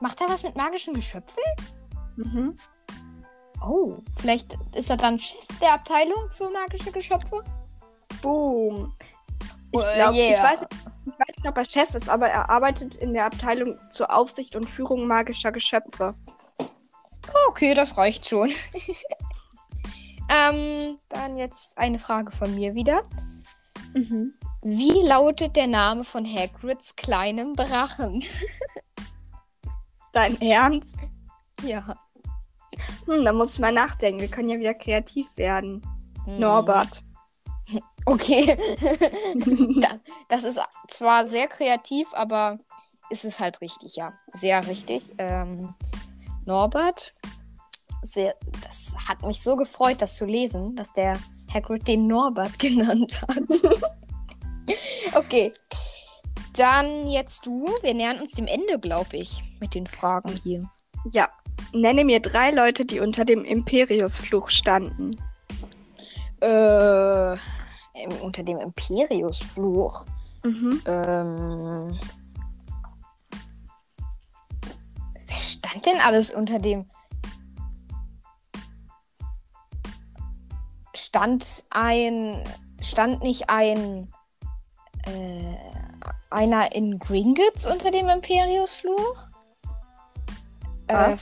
[0.00, 1.42] Macht er was mit magischen Geschöpfen?
[2.16, 2.54] Mhm.
[3.64, 7.42] Oh, vielleicht ist er dann Chef der Abteilung für magische Geschöpfe?
[8.20, 8.94] Boom.
[9.70, 10.42] Ich, Oh, glaub, ich, yeah.
[10.44, 10.91] weiß, ich weiß nicht,
[11.46, 15.52] ob er Chef ist, aber er arbeitet in der Abteilung zur Aufsicht und Führung magischer
[15.52, 16.14] Geschöpfe.
[17.48, 18.50] Okay, das reicht schon.
[20.28, 23.02] ähm, dann jetzt eine Frage von mir wieder.
[23.94, 24.34] Mhm.
[24.62, 28.24] Wie lautet der Name von Hagrids kleinem Drachen?
[30.12, 30.96] Dein Ernst?
[31.64, 31.94] Ja.
[33.06, 34.20] Hm, da muss ich mal nachdenken.
[34.20, 35.80] Wir können ja wieder kreativ werden.
[36.24, 36.40] Hm.
[36.40, 37.04] Norbert.
[38.04, 38.56] Okay.
[39.80, 42.58] Da- das ist zwar sehr kreativ, aber
[43.10, 44.12] ist es halt richtig, ja.
[44.32, 45.12] Sehr richtig.
[45.18, 45.74] Ähm,
[46.44, 47.12] Norbert,
[48.02, 51.18] sehr, das hat mich so gefreut, das zu lesen, dass der
[51.52, 53.84] Hagrid den Norbert genannt hat.
[55.14, 55.52] okay.
[56.56, 57.66] Dann jetzt du.
[57.80, 60.68] Wir nähern uns dem Ende, glaube ich, mit den Fragen hier.
[61.04, 61.28] Ja.
[61.72, 65.16] Nenne mir drei Leute, die unter dem Imperiusfluch standen.
[66.40, 67.36] Äh,
[68.02, 70.06] im- unter dem Imperiusfluch.
[70.44, 70.82] Mhm.
[70.86, 71.98] Ähm.
[75.26, 76.90] Wer stand denn alles unter dem?
[80.94, 82.42] Stand ein.
[82.80, 84.12] Stand nicht ein.
[85.06, 85.56] Äh,
[86.30, 89.28] einer in Gringotts unter dem Imperiusfluch?
[90.86, 91.16] Äh,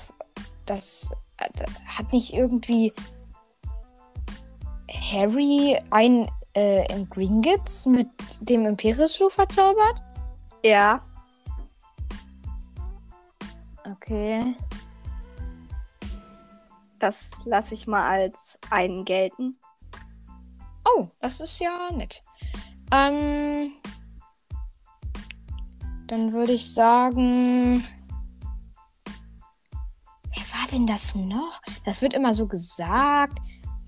[0.66, 1.48] das äh,
[1.86, 2.92] hat nicht irgendwie
[4.90, 8.08] Harry ein äh, in Gringotts mit
[8.40, 10.00] dem Imperiusfluch verzaubert?
[10.64, 11.02] Ja.
[13.84, 14.54] Okay.
[16.98, 19.56] Das lasse ich mal als einen gelten.
[20.84, 22.22] Oh, das ist ja nett.
[22.92, 23.72] Ähm,
[26.06, 27.86] dann würde ich sagen.
[30.34, 31.62] Wer war denn das noch?
[31.84, 33.38] Das wird immer so gesagt.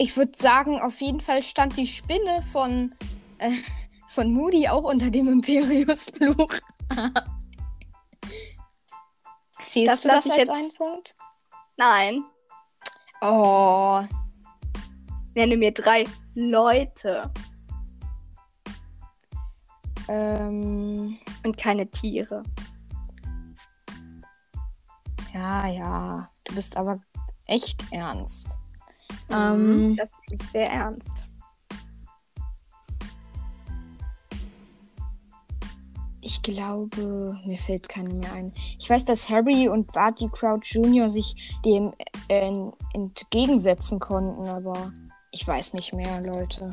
[0.03, 2.93] Ich würde sagen, auf jeden Fall stand die Spinne von,
[3.39, 3.53] äh,
[4.09, 6.55] von Moody auch unter dem Imperiusfluch.
[9.69, 11.15] Zählst Das du das als jetzt- einen Punkt?
[11.77, 12.25] Nein.
[13.21, 14.03] Oh,
[15.37, 17.31] Nenne mir drei Leute
[20.09, 22.43] ähm, und keine Tiere.
[25.33, 26.29] ja, ja.
[26.43, 27.01] Du bist aber
[27.47, 28.59] echt ernst.
[29.33, 29.73] Mhm.
[29.91, 29.97] Ähm.
[29.97, 31.09] Das ist sehr ernst.
[36.25, 38.53] Ich glaube, mir fällt keiner mehr ein.
[38.79, 41.11] Ich weiß, dass Harry und Barty Crouch Jr.
[41.11, 41.93] sich dem
[42.29, 44.93] äh, en- entgegensetzen konnten, aber
[45.33, 46.71] ich weiß nicht mehr, Leute.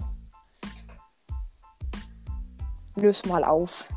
[2.95, 3.87] Löse mal auf.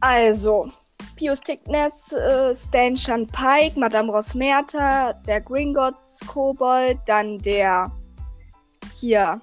[0.00, 0.68] Also,
[1.16, 7.90] Pius Tickness, äh, Stan Chan Pike, Madame Rosmerta, der Gringotts Kobold, dann der
[8.94, 9.40] hier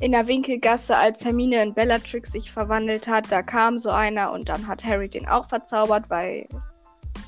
[0.00, 4.48] in der Winkelgasse, als Hermine in Bellatrix sich verwandelt hat, da kam so einer und
[4.48, 6.48] dann hat Harry den auch verzaubert, weil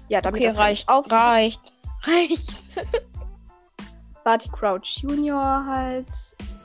[0.09, 0.89] ja, damit Okay, das reicht.
[0.89, 1.73] Auf Reicht.
[2.03, 2.87] Reicht.
[4.25, 6.07] Barty Crouch Junior halt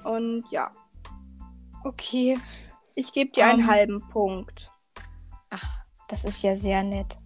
[0.03, 0.71] und ja,
[1.83, 2.37] Okay.
[2.95, 3.69] ich gebe dir einen Ähm.
[3.69, 4.69] halben Punkt.
[5.49, 5.80] Ach,
[6.11, 7.17] das ist ja sehr nett.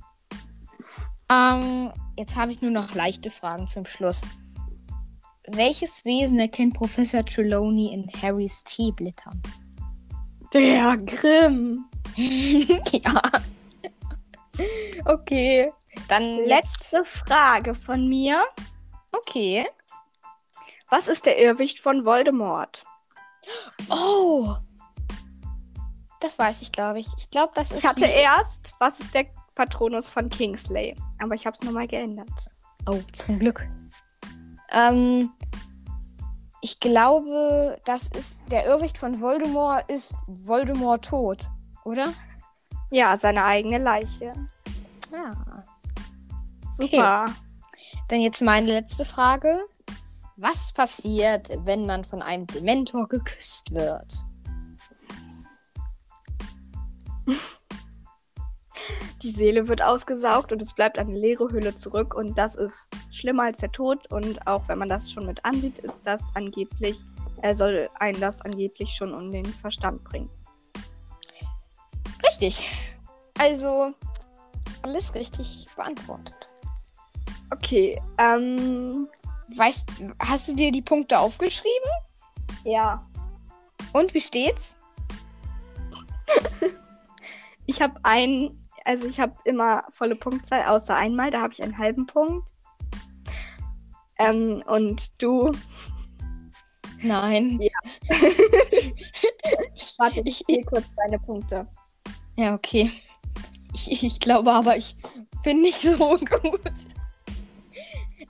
[1.29, 4.21] Ähm, jetzt habe ich nur noch leichte Fragen zum Schluss.
[5.47, 9.41] Welches Wesen erkennt Professor Trelawney in Harrys Teeblättern?
[10.53, 11.85] Der Grimm.
[12.15, 13.21] ja.
[15.05, 15.71] Okay.
[16.07, 16.91] Dann letzt.
[16.91, 18.43] Letzte Frage von mir.
[19.11, 19.67] Okay.
[20.89, 22.83] Was ist der Irrwicht von Voldemort?
[23.89, 24.55] Oh.
[26.19, 27.07] Das weiß ich, glaube ich.
[27.17, 27.79] Ich glaube, das ist.
[27.79, 30.95] Ich hatte erst, was ist der Patronus von Kingsley?
[31.19, 32.29] Aber ich habe es nochmal geändert.
[32.87, 33.67] Oh, zum Glück.
[34.71, 35.31] Ähm,
[36.61, 41.49] ich glaube, das ist der Irrwicht von Voldemort ist Voldemort tot,
[41.83, 42.13] oder?
[42.91, 44.33] Ja, seine eigene Leiche.
[45.11, 45.63] Ja.
[46.73, 47.25] Super.
[48.07, 49.65] Dann jetzt meine letzte Frage.
[50.37, 54.25] Was passiert, wenn man von einem Dementor geküsst wird?
[59.21, 62.13] Die Seele wird ausgesaugt und es bleibt eine leere Hülle zurück.
[62.15, 64.11] Und das ist schlimmer als der Tod.
[64.11, 66.99] Und auch wenn man das schon mit ansieht, ist das angeblich,
[67.41, 70.29] er soll einen das angeblich schon um den Verstand bringen.
[72.25, 72.69] Richtig.
[73.37, 73.93] Also,
[74.83, 76.33] alles richtig beantwortet.
[77.51, 79.07] Okay, ähm,
[79.53, 81.89] Weißt, hast du dir die Punkte aufgeschrieben?
[82.63, 83.05] ja.
[83.93, 84.77] Und wie steht's?
[87.67, 91.77] Ich habe einen, also ich habe immer volle Punktzahl, außer einmal, da habe ich einen
[91.77, 92.53] halben Punkt.
[94.17, 95.51] Ähm, und du,
[97.01, 97.59] Nein.
[99.97, 101.67] warte, Ich- ich zähle kurz deine Punkte.
[102.37, 102.91] Ja, okay.
[103.73, 104.95] Ich, ich glaube aber, ich
[105.43, 105.97] bin nicht so
[106.41, 106.61] gut.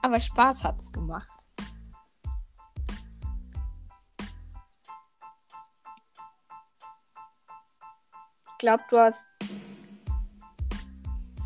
[0.02, 1.30] Aber Spaß hat's gemacht.
[8.48, 9.24] Ich glaube, du hast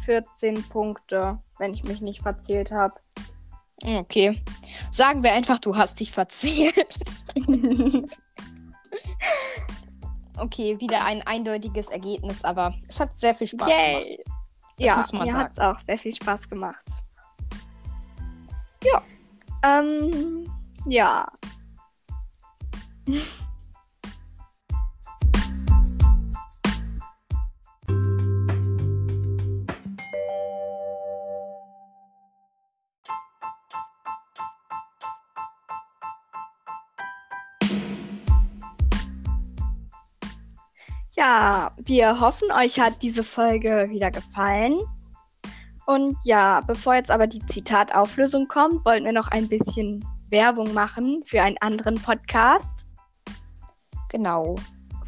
[0.10, 2.96] 14 Punkte, wenn ich mich nicht verzählt habe.
[3.86, 4.42] Okay.
[4.90, 6.98] Sagen wir einfach, du hast dich verzählt.
[10.42, 14.06] Okay, wieder ein eindeutiges Ergebnis, aber es hat sehr viel Spaß gemacht.
[14.06, 14.24] Yay!
[14.78, 16.86] Ja, muss man mir hat es auch sehr viel Spaß gemacht.
[18.82, 19.02] Ja.
[19.64, 20.50] Ähm,
[20.86, 21.28] ja.
[41.20, 44.80] Ja, wir hoffen, euch hat diese Folge wieder gefallen.
[45.86, 51.22] Und ja, bevor jetzt aber die Zitatauflösung kommt, wollten wir noch ein bisschen Werbung machen
[51.26, 52.86] für einen anderen Podcast
[54.08, 54.56] Genau.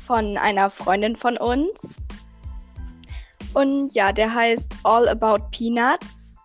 [0.06, 1.96] von einer Freundin von uns.
[3.54, 6.36] Und ja, der heißt All About Peanuts.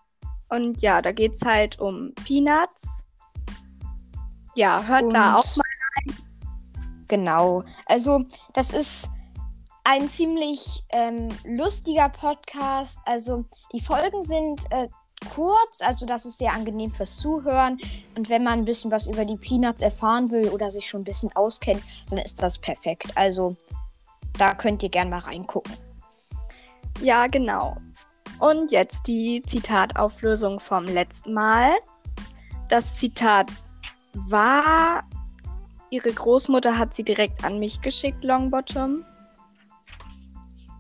[0.49, 2.87] Und ja, da geht es halt um Peanuts.
[4.55, 5.65] Ja, hört da Und- auch mal.
[7.09, 7.65] Genau.
[7.87, 9.11] Also, das ist
[9.89, 13.01] ein ziemlich ähm, lustiger Podcast.
[13.05, 14.89] Also, die Folgen sind äh,
[15.33, 17.79] kurz, also das ist sehr angenehm fürs Zuhören.
[18.17, 21.05] Und wenn man ein bisschen was über die Peanuts erfahren will oder sich schon ein
[21.05, 23.13] bisschen auskennt, dann ist das perfekt.
[23.15, 23.57] Also,
[24.37, 25.75] da könnt ihr gern mal reingucken.
[27.01, 27.77] Ja, genau.
[28.41, 31.71] Und jetzt die Zitatauflösung vom letzten Mal.
[32.69, 33.47] Das Zitat
[34.15, 35.05] war,
[35.91, 39.05] ihre Großmutter hat sie direkt an mich geschickt, Longbottom.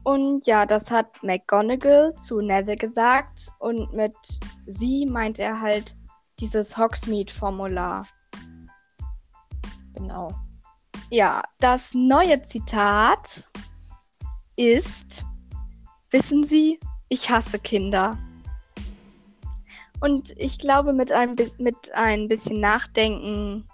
[0.06, 3.50] Und ja, das hat McGonagall zu Neville gesagt.
[3.58, 4.14] Und mit
[4.64, 5.96] sie meint er halt
[6.38, 8.06] dieses Hogsmeade-Formular.
[9.94, 10.30] Genau.
[11.10, 13.48] Ja, das neue Zitat
[14.54, 15.26] ist,
[16.12, 16.78] wissen Sie,
[17.08, 18.16] ich hasse Kinder.
[19.98, 23.68] Und ich glaube, mit ein, mit ein bisschen Nachdenken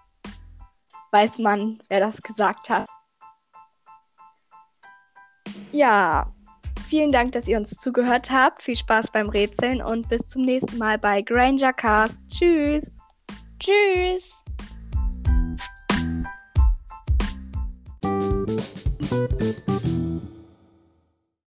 [1.11, 2.89] weiß man, wer das gesagt hat.
[5.73, 6.33] Ja,
[6.89, 8.63] vielen Dank, dass ihr uns zugehört habt.
[8.63, 12.21] Viel Spaß beim Rätseln und bis zum nächsten Mal bei Granger Cast.
[12.29, 12.85] Tschüss!
[13.59, 14.42] Tschüss!